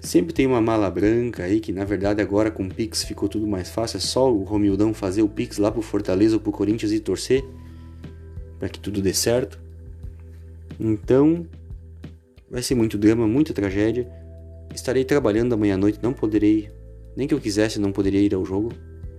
Sempre 0.00 0.32
tem 0.32 0.46
uma 0.46 0.60
mala 0.60 0.90
branca 0.90 1.44
aí, 1.44 1.60
que 1.60 1.72
na 1.72 1.84
verdade 1.84 2.20
agora 2.20 2.50
com 2.50 2.64
o 2.64 2.74
Pix 2.74 3.04
ficou 3.04 3.28
tudo 3.28 3.46
mais 3.46 3.70
fácil. 3.70 3.98
É 3.98 4.00
só 4.00 4.32
o 4.32 4.42
Romildão 4.42 4.92
fazer 4.92 5.22
o 5.22 5.28
Pix 5.28 5.58
lá 5.58 5.70
pro 5.70 5.82
Fortaleza 5.82 6.36
ou 6.36 6.40
pro 6.40 6.50
Corinthians 6.50 6.92
e 6.92 6.98
torcer 6.98 7.44
para 8.58 8.68
que 8.68 8.78
tudo 8.78 9.02
dê 9.02 9.12
certo. 9.12 9.60
Então 10.78 11.44
vai 12.48 12.62
ser 12.62 12.76
muito 12.76 12.96
drama, 12.96 13.26
muita 13.26 13.52
tragédia. 13.52 14.08
Estarei 14.74 15.04
trabalhando 15.04 15.52
amanhã 15.52 15.74
à 15.74 15.78
noite, 15.78 15.98
não 16.02 16.12
poderei, 16.12 16.70
nem 17.16 17.28
que 17.28 17.34
eu 17.34 17.40
quisesse, 17.40 17.78
não 17.78 17.92
poderia 17.92 18.20
ir 18.20 18.34
ao 18.34 18.44
jogo. 18.44 18.72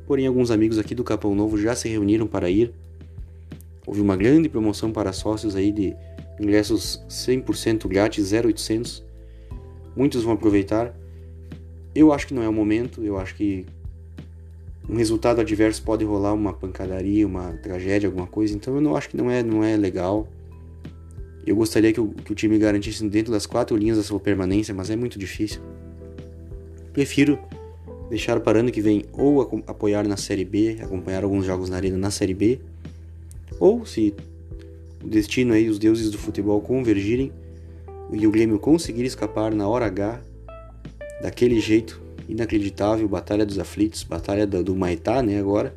Porém, 0.05 0.27
alguns 0.27 0.51
amigos 0.51 0.77
aqui 0.77 0.93
do 0.93 1.03
Capão 1.03 1.33
Novo 1.35 1.57
já 1.57 1.75
se 1.75 1.87
reuniram 1.87 2.27
para 2.27 2.49
ir. 2.49 2.73
Houve 3.85 4.01
uma 4.01 4.15
grande 4.15 4.49
promoção 4.49 4.91
para 4.91 5.13
sócios 5.13 5.55
aí 5.55 5.71
de 5.71 5.95
ingressos 6.39 7.03
100% 7.09 7.87
grátis, 7.87 8.31
0800. 8.31 9.03
Muitos 9.95 10.23
vão 10.23 10.33
aproveitar. 10.33 10.93
Eu 11.93 12.11
acho 12.11 12.27
que 12.27 12.33
não 12.33 12.41
é 12.41 12.49
o 12.49 12.53
momento, 12.53 13.03
eu 13.03 13.17
acho 13.19 13.35
que 13.35 13.65
um 14.89 14.95
resultado 14.95 15.39
adverso 15.39 15.81
pode 15.83 16.03
rolar 16.03 16.33
uma 16.33 16.51
pancadaria, 16.51 17.25
uma 17.25 17.53
tragédia, 17.53 18.07
alguma 18.07 18.27
coisa. 18.27 18.55
Então 18.55 18.75
eu 18.75 18.81
não 18.81 18.95
acho 18.95 19.09
que 19.09 19.17
não 19.17 19.29
é, 19.29 19.41
não 19.43 19.63
é 19.63 19.77
legal. 19.77 20.27
Eu 21.45 21.55
gostaria 21.55 21.91
que 21.91 21.99
o, 21.99 22.07
que 22.09 22.31
o 22.31 22.35
time 22.35 22.57
garantisse 22.57 23.07
dentro 23.07 23.31
das 23.31 23.45
quatro 23.45 23.75
linhas 23.75 23.97
a 23.97 24.03
sua 24.03 24.19
permanência, 24.19 24.73
mas 24.73 24.89
é 24.89 24.95
muito 24.95 25.19
difícil. 25.19 25.61
Prefiro 26.93 27.37
deixar 28.09 28.39
para 28.39 28.59
ano 28.59 28.71
que 28.71 28.81
vem 28.81 29.03
ou 29.11 29.41
apoiar 29.67 30.07
na 30.07 30.15
Série 30.15 30.45
B, 30.45 30.77
acompanhar 30.81 31.23
alguns 31.23 31.45
jogos 31.45 31.69
na 31.69 31.77
Arena 31.77 31.97
na 31.97 32.11
Série 32.11 32.33
B, 32.33 32.59
ou 33.59 33.85
se 33.85 34.13
o 35.03 35.07
destino 35.07 35.53
aí, 35.53 35.67
os 35.69 35.77
deuses 35.77 36.09
do 36.09 36.17
futebol 36.17 36.61
convergirem 36.61 37.31
e 38.11 38.27
o 38.27 38.31
Grêmio 38.31 38.59
conseguir 38.59 39.03
escapar 39.03 39.53
na 39.53 39.67
hora 39.67 39.85
H 39.85 40.21
daquele 41.21 41.59
jeito 41.59 42.01
inacreditável, 42.27 43.07
Batalha 43.07 43.45
dos 43.45 43.59
Aflitos, 43.59 44.03
Batalha 44.03 44.47
do 44.47 44.75
Maitá, 44.75 45.21
né, 45.21 45.39
agora, 45.39 45.75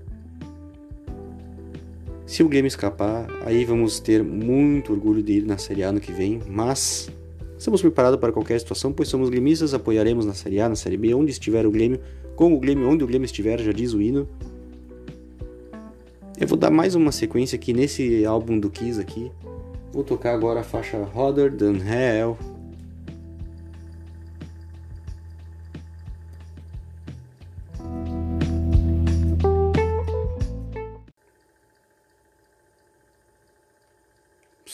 se 2.26 2.42
o 2.42 2.48
Grêmio 2.48 2.66
escapar, 2.66 3.28
aí 3.44 3.64
vamos 3.64 4.00
ter 4.00 4.22
muito 4.22 4.92
orgulho 4.92 5.22
de 5.22 5.34
ir 5.34 5.46
na 5.46 5.56
Série 5.58 5.84
A 5.84 5.92
no 5.92 6.00
que 6.00 6.10
vem, 6.10 6.40
mas 6.48 7.08
estamos 7.56 7.80
preparados 7.80 8.18
para 8.18 8.32
qualquer 8.32 8.58
situação, 8.58 8.92
pois 8.92 9.08
somos 9.08 9.30
gremistas, 9.30 9.72
apoiaremos 9.72 10.26
na 10.26 10.34
Série 10.34 10.60
A, 10.60 10.68
na 10.68 10.74
Série 10.74 10.96
B, 10.96 11.14
onde 11.14 11.30
estiver 11.30 11.64
o 11.64 11.70
Grêmio, 11.70 12.00
com 12.34 12.52
o 12.52 12.58
Grêmio, 12.58 12.88
onde 12.88 13.04
o 13.04 13.06
Grêmio 13.06 13.26
estiver, 13.26 13.60
já 13.60 13.70
diz 13.70 13.94
o 13.94 14.02
hino. 14.02 14.28
Eu 16.38 16.48
vou 16.48 16.58
dar 16.58 16.70
mais 16.70 16.96
uma 16.96 17.12
sequência 17.12 17.54
aqui 17.54 17.72
nesse 17.72 18.26
álbum 18.26 18.58
do 18.58 18.68
Kiss 18.70 19.00
aqui. 19.00 19.30
Vou 19.92 20.02
tocar 20.02 20.34
agora 20.34 20.60
a 20.60 20.64
faixa 20.64 20.98
Hotter 21.14 21.56
Than 21.56 21.78
Hell, 21.78 22.36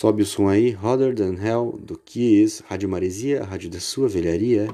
Sobe 0.03 0.25
o 0.25 0.27
som 0.27 0.49
aí, 0.49 0.75
Hotter 0.75 1.15
Than 1.15 1.37
Hell, 1.41 1.79
do 1.81 1.97
Kiss, 1.97 2.61
Rádio 2.69 2.89
Maresia, 2.89 3.45
rádio 3.45 3.71
da 3.71 3.79
sua 3.79 4.09
velharia. 4.09 4.69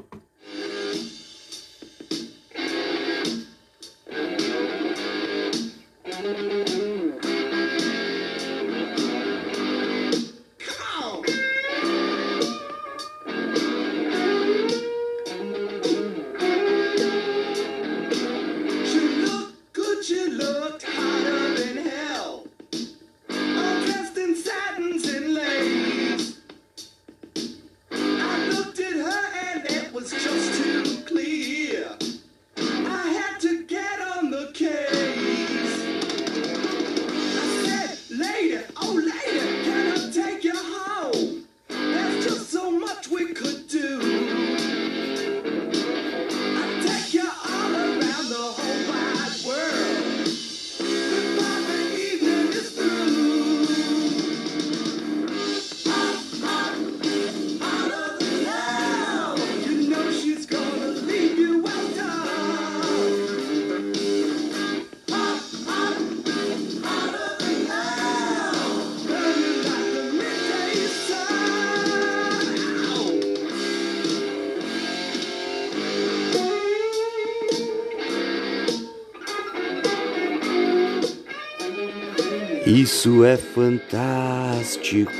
Isso 82.68 83.24
é 83.24 83.38
fantástico. 83.38 85.10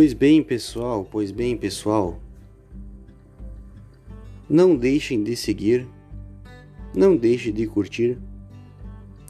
Pois 0.00 0.14
bem, 0.14 0.42
pessoal, 0.42 1.04
pois 1.04 1.30
bem, 1.30 1.58
pessoal. 1.58 2.18
Não 4.48 4.74
deixem 4.74 5.22
de 5.22 5.36
seguir, 5.36 5.86
não 6.96 7.14
deixe 7.14 7.52
de 7.52 7.66
curtir 7.66 8.16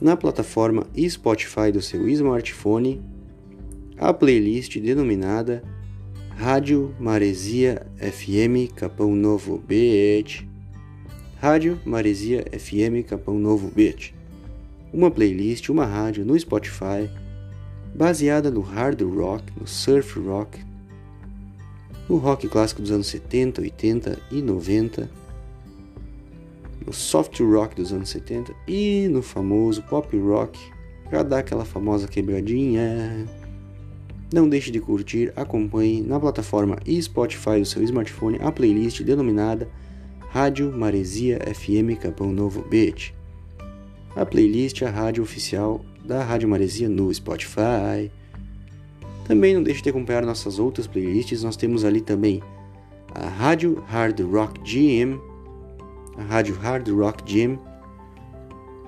na 0.01 0.15
plataforma 0.15 0.87
Spotify 1.09 1.73
do 1.73 1.81
seu 1.81 2.07
smartphone 2.07 3.01
a 3.97 4.13
playlist 4.13 4.77
denominada 4.79 5.61
Rádio 6.37 6.95
Maresia 6.97 7.85
FM 7.97 8.73
Capão 8.73 9.13
Novo 9.13 9.57
Beach. 9.57 10.47
Rádio 11.41 11.81
Maresia 11.83 12.45
FM 12.49 13.05
Capão 13.05 13.37
Novo 13.37 13.69
Beach. 13.69 14.15
Uma 14.93 15.11
playlist, 15.11 15.67
uma 15.67 15.85
rádio 15.85 16.23
no 16.23 16.39
Spotify 16.39 17.09
baseada 17.93 18.49
no 18.49 18.61
hard 18.61 19.01
rock, 19.01 19.43
no 19.59 19.67
surf 19.67 20.19
rock, 20.19 20.59
no 22.09 22.17
rock 22.17 22.47
clássico 22.47 22.81
dos 22.81 22.91
anos 22.91 23.07
70, 23.07 23.61
80 23.61 24.19
e 24.31 24.41
90, 24.41 25.09
no 26.85 26.93
soft 26.93 27.39
rock 27.39 27.75
dos 27.75 27.93
anos 27.93 28.09
70 28.09 28.53
e 28.67 29.07
no 29.09 29.21
famoso 29.21 29.81
pop 29.83 30.17
rock 30.17 30.59
para 31.09 31.23
dar 31.23 31.39
aquela 31.39 31.65
famosa 31.65 32.07
quebradinha. 32.07 33.27
Não 34.33 34.47
deixe 34.47 34.71
de 34.71 34.79
curtir, 34.79 35.33
acompanhe 35.35 36.01
na 36.01 36.19
plataforma 36.19 36.77
e 36.85 37.01
Spotify 37.01 37.59
do 37.59 37.65
seu 37.65 37.83
smartphone 37.83 38.39
a 38.41 38.51
playlist 38.51 39.01
denominada 39.03 39.69
Rádio 40.29 40.71
Maresia 40.71 41.39
FM 41.53 41.99
Capão 41.99 42.31
Novo 42.31 42.61
Beach. 42.61 43.13
A 44.15 44.25
playlist 44.25 44.81
é 44.81 44.87
a 44.87 44.89
rádio 44.89 45.21
oficial 45.21 45.83
da 46.05 46.23
Rádio 46.23 46.49
Maresia 46.49 46.89
no 46.89 47.13
Spotify. 47.13 48.11
Também 49.25 49.53
não 49.53 49.63
deixe 49.63 49.81
de 49.81 49.89
acompanhar 49.89 50.25
nossas 50.25 50.59
outras 50.59 50.87
playlists, 50.87 51.43
nós 51.43 51.55
temos 51.55 51.85
ali 51.85 52.01
também 52.01 52.41
a 53.13 53.27
Rádio 53.27 53.83
Hard 53.87 54.19
Rock 54.21 54.61
Gym, 54.63 55.19
a 56.17 56.23
Rádio 56.23 56.55
Hard 56.55 56.87
Rock 56.89 57.23
Gym, 57.25 57.57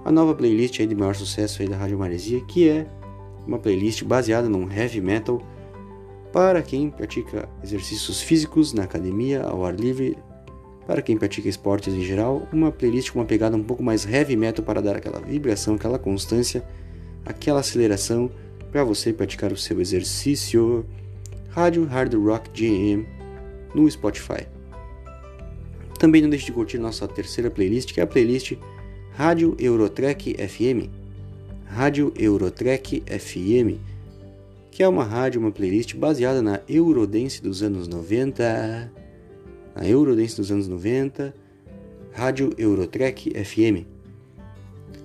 a 0.05 0.11
nova 0.11 0.36
playlist 0.36 0.80
aí 0.80 0.88
de 0.88 0.95
maior 0.95 1.16
sucesso 1.16 1.61
aí 1.61 1.68
da 1.68 1.78
Rádio 1.78 1.97
Maresia, 1.97 2.41
que 2.41 2.68
é 2.68 2.88
uma 3.47 3.59
playlist 3.59 4.03
baseada 4.03 4.49
num 4.49 4.70
heavy 4.72 5.01
metal 5.01 5.41
para 6.32 6.61
quem 6.61 6.89
pratica 6.89 7.47
exercícios 7.64 8.22
físicos 8.22 8.74
na 8.74 8.84
academia, 8.84 9.43
ao 9.43 9.64
ar 9.64 9.76
livre, 9.76 10.18
para 10.88 11.01
quem 11.01 11.16
pratica 11.16 11.47
esportes 11.47 11.93
em 11.93 12.01
geral, 12.01 12.47
uma 12.51 12.72
playlist 12.72 13.11
com 13.11 13.20
uma 13.20 13.26
pegada 13.26 13.55
um 13.55 13.64
pouco 13.64 13.84
mais 13.84 14.05
heavy 14.05 14.36
metal 14.36 14.66
para 14.66 14.82
dar 14.82 14.97
aquela 14.97 15.20
vibração, 15.20 15.76
aquela 15.76 15.99
constância 15.99 16.64
aquela 17.26 17.59
aceleração 17.59 18.32
para 18.71 18.84
você 18.84 19.13
praticar 19.13 19.51
o 19.51 19.57
seu 19.57 19.80
exercício. 19.80 20.86
Rádio 21.49 21.86
Hard 21.86 22.13
Rock 22.15 22.49
GM 22.49 23.05
no 23.76 23.89
Spotify. 23.89 24.47
Também 25.99 26.21
não 26.21 26.30
deixe 26.30 26.47
de 26.47 26.51
curtir 26.51 26.80
nossa 26.80 27.07
terceira 27.07 27.49
playlist, 27.51 27.93
que 27.93 27.99
é 27.99 28.03
a 28.03 28.07
playlist 28.07 28.53
Rádio 29.11 29.55
Eurotrek 29.59 30.36
FM. 30.36 30.89
Rádio 31.65 32.13
Eurotrek 32.17 33.03
FM, 33.07 33.80
que 34.69 34.84
é 34.84 34.88
uma 34.88 35.03
rádio, 35.03 35.39
uma 35.39 35.51
playlist 35.51 35.95
baseada 35.95 36.41
na 36.41 36.61
Eurodance 36.67 37.41
dos 37.41 37.63
anos 37.63 37.88
90. 37.88 38.91
Na 39.76 39.88
Eurodance 39.88 40.36
dos 40.36 40.51
anos 40.51 40.67
90, 40.67 41.34
Rádio 42.11 42.53
Eurotrek 42.57 43.32
FM. 43.43 43.88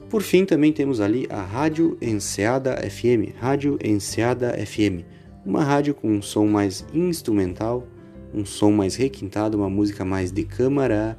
Por 0.09 0.22
fim, 0.22 0.46
também 0.46 0.72
temos 0.72 1.02
ali 1.02 1.26
a 1.28 1.42
Rádio 1.42 1.98
Enseada 2.00 2.76
FM, 2.76 3.36
Rádio 3.38 3.78
Enseada 3.84 4.54
FM, 4.54 5.04
uma 5.44 5.62
rádio 5.62 5.94
com 5.94 6.11
um 6.11 6.22
som 6.22 6.46
mais 6.46 6.82
instrumental, 6.94 7.86
um 8.32 8.42
som 8.42 8.70
mais 8.70 8.96
requintado, 8.96 9.59
uma 9.59 9.68
música 9.68 10.06
mais 10.06 10.32
de 10.32 10.44
câmara, 10.44 11.18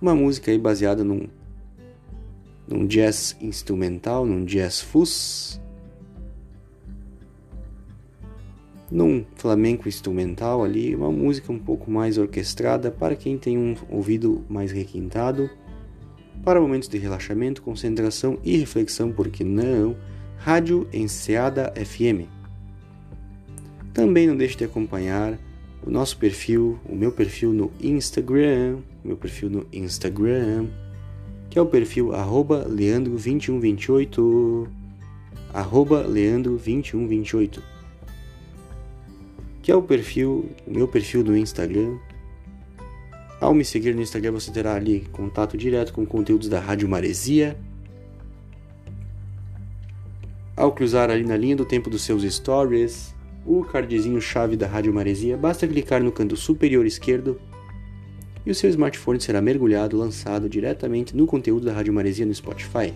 uma 0.00 0.14
música 0.14 0.52
aí 0.52 0.58
baseada 0.58 1.02
num, 1.02 1.26
num 2.68 2.86
jazz 2.86 3.36
instrumental, 3.40 4.24
num 4.24 4.44
jazz 4.44 4.80
fuzz, 4.80 5.60
num 8.88 9.24
flamenco 9.34 9.88
instrumental 9.88 10.62
ali, 10.62 10.94
uma 10.94 11.10
música 11.10 11.50
um 11.50 11.58
pouco 11.58 11.90
mais 11.90 12.18
orquestrada 12.18 12.88
para 12.88 13.16
quem 13.16 13.36
tem 13.36 13.58
um 13.58 13.74
ouvido 13.90 14.44
mais 14.48 14.70
requintado 14.70 15.50
para 16.44 16.60
momentos 16.60 16.88
de 16.88 16.98
relaxamento, 16.98 17.62
concentração 17.62 18.38
e 18.44 18.56
reflexão, 18.56 19.12
por 19.12 19.28
que 19.28 19.44
não? 19.44 19.96
Rádio 20.38 20.88
Enseada 20.92 21.72
FM. 21.76 22.26
Também 23.92 24.26
não 24.26 24.36
deixe 24.36 24.56
de 24.56 24.64
acompanhar 24.64 25.38
o 25.84 25.90
nosso 25.90 26.16
perfil, 26.18 26.80
o 26.84 26.94
meu 26.94 27.12
perfil 27.12 27.52
no 27.52 27.72
Instagram, 27.80 28.78
meu 29.04 29.16
perfil 29.16 29.48
no 29.48 29.66
Instagram, 29.72 30.66
que 31.48 31.56
é 31.58 31.62
o 31.62 31.66
perfil 31.66 32.08
leandro2128, 32.08 34.68
leandro2128, 35.54 37.60
que 39.62 39.72
é 39.72 39.76
o 39.76 39.82
perfil, 39.82 40.50
o 40.66 40.72
meu 40.72 40.86
perfil 40.86 41.24
no 41.24 41.34
Instagram, 41.36 41.96
ao 43.40 43.52
me 43.52 43.64
seguir 43.64 43.94
no 43.94 44.02
Instagram, 44.02 44.32
você 44.32 44.50
terá 44.50 44.74
ali 44.74 45.06
contato 45.12 45.56
direto 45.56 45.92
com 45.92 46.06
conteúdos 46.06 46.48
da 46.48 46.58
Rádio 46.58 46.88
Maresia. 46.88 47.56
Ao 50.56 50.72
cruzar 50.72 51.10
ali 51.10 51.24
na 51.24 51.36
linha 51.36 51.54
do 51.54 51.64
tempo 51.64 51.90
dos 51.90 52.02
seus 52.02 52.22
stories, 52.22 53.14
o 53.44 53.62
cardzinho 53.62 54.20
chave 54.20 54.56
da 54.56 54.66
Rádio 54.66 54.92
Maresia, 54.92 55.36
basta 55.36 55.68
clicar 55.68 56.02
no 56.02 56.10
canto 56.10 56.36
superior 56.36 56.86
esquerdo 56.86 57.38
e 58.46 58.50
o 58.50 58.54
seu 58.54 58.70
smartphone 58.70 59.20
será 59.20 59.42
mergulhado, 59.42 59.98
lançado 59.98 60.48
diretamente 60.48 61.14
no 61.14 61.26
conteúdo 61.26 61.66
da 61.66 61.72
Rádio 61.72 61.92
Maresia 61.92 62.24
no 62.24 62.34
Spotify. 62.34 62.94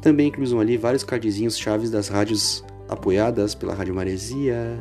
Também 0.00 0.30
cruzam 0.30 0.60
ali 0.60 0.76
vários 0.76 1.02
cardzinhos 1.02 1.58
chaves 1.58 1.90
das 1.90 2.08
rádios 2.08 2.62
apoiadas 2.88 3.54
pela 3.56 3.74
Rádio 3.74 3.94
Maresia. 3.94 4.78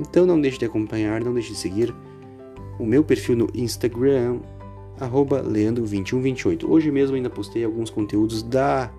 Então 0.00 0.24
não 0.24 0.40
deixe 0.40 0.56
de 0.56 0.64
acompanhar, 0.64 1.22
não 1.22 1.34
deixe 1.34 1.50
de 1.50 1.58
seguir 1.58 1.94
o 2.78 2.86
meu 2.86 3.04
perfil 3.04 3.36
no 3.36 3.48
Instagram, 3.54 4.40
leandro2128. 5.00 6.64
Hoje 6.68 6.90
mesmo 6.90 7.16
ainda 7.16 7.30
postei 7.30 7.64
alguns 7.64 7.90
conteúdos 7.90 8.42
da 8.42 8.90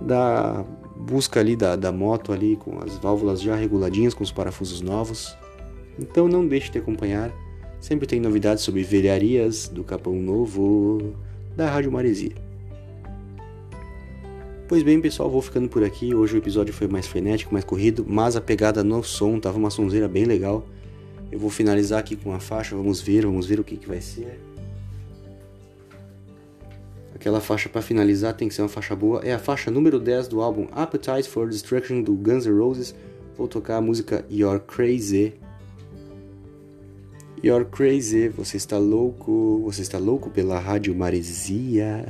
da 0.00 0.64
busca 0.96 1.40
ali 1.40 1.56
da, 1.56 1.76
da 1.76 1.92
moto 1.92 2.32
ali 2.32 2.56
com 2.56 2.78
as 2.82 2.96
válvulas 2.96 3.40
já 3.40 3.54
reguladinhas, 3.54 4.14
com 4.14 4.22
os 4.22 4.32
parafusos 4.32 4.80
novos. 4.80 5.36
Então 5.98 6.28
não 6.28 6.46
deixe 6.46 6.70
de 6.70 6.78
acompanhar. 6.78 7.30
Sempre 7.80 8.06
tem 8.06 8.20
novidades 8.20 8.62
sobre 8.62 8.82
velharias 8.82 9.68
do 9.68 9.82
Capão 9.82 10.14
Novo 10.14 11.14
da 11.56 11.70
Rádio 11.70 11.90
Maresia. 11.90 12.32
Pois 14.68 14.82
bem, 14.82 15.00
pessoal, 15.00 15.28
vou 15.28 15.42
ficando 15.42 15.68
por 15.68 15.82
aqui. 15.82 16.14
Hoje 16.14 16.36
o 16.36 16.38
episódio 16.38 16.72
foi 16.72 16.86
mais 16.86 17.06
frenético, 17.06 17.52
mais 17.52 17.64
corrido, 17.64 18.06
mas 18.08 18.36
a 18.36 18.40
pegada 18.40 18.84
no 18.84 19.02
som 19.02 19.40
tava 19.40 19.58
uma 19.58 19.70
sonzeira 19.70 20.06
bem 20.06 20.24
legal. 20.24 20.64
Eu 21.30 21.38
vou 21.38 21.50
finalizar 21.50 21.98
aqui 21.98 22.16
com 22.16 22.32
a 22.32 22.40
faixa, 22.40 22.74
vamos 22.74 23.00
ver, 23.00 23.24
vamos 23.24 23.46
ver 23.46 23.60
o 23.60 23.64
que, 23.64 23.76
que 23.76 23.86
vai 23.86 24.00
ser. 24.00 24.40
Aquela 27.14 27.40
faixa 27.40 27.68
para 27.68 27.82
finalizar 27.82 28.34
tem 28.34 28.48
que 28.48 28.54
ser 28.54 28.62
uma 28.62 28.68
faixa 28.68 28.96
boa. 28.96 29.20
É 29.22 29.34
a 29.34 29.38
faixa 29.38 29.70
número 29.70 30.00
10 30.00 30.28
do 30.28 30.40
álbum 30.40 30.66
Appetite 30.72 31.28
for 31.28 31.48
Destruction 31.48 32.02
do 32.02 32.14
Guns 32.14 32.46
N' 32.46 32.58
Roses. 32.58 32.94
Vou 33.36 33.46
tocar 33.46 33.76
a 33.76 33.80
música 33.80 34.24
You're 34.30 34.60
Crazy. 34.60 35.34
You're 37.44 37.64
Crazy, 37.66 38.28
você 38.28 38.56
está 38.56 38.78
louco, 38.78 39.62
você 39.64 39.82
está 39.82 39.98
louco 39.98 40.30
pela 40.30 40.58
rádio 40.58 40.94
Maresia. 40.94 42.04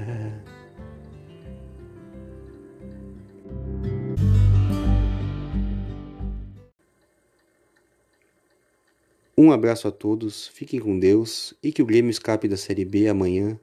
Um 9.42 9.52
abraço 9.52 9.88
a 9.88 9.90
todos, 9.90 10.48
fiquem 10.48 10.78
com 10.78 10.98
Deus 10.98 11.54
e 11.62 11.72
que 11.72 11.80
o 11.80 11.86
Grêmio 11.86 12.10
escape 12.10 12.46
da 12.46 12.58
Série 12.58 12.84
B 12.84 13.08
amanhã. 13.08 13.58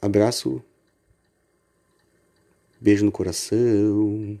Abraço, 0.00 0.60
beijo 2.80 3.04
no 3.04 3.12
coração. 3.12 4.36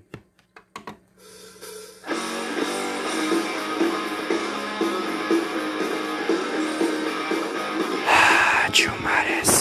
Rádio 8.04 9.00
Marés. 9.02 9.51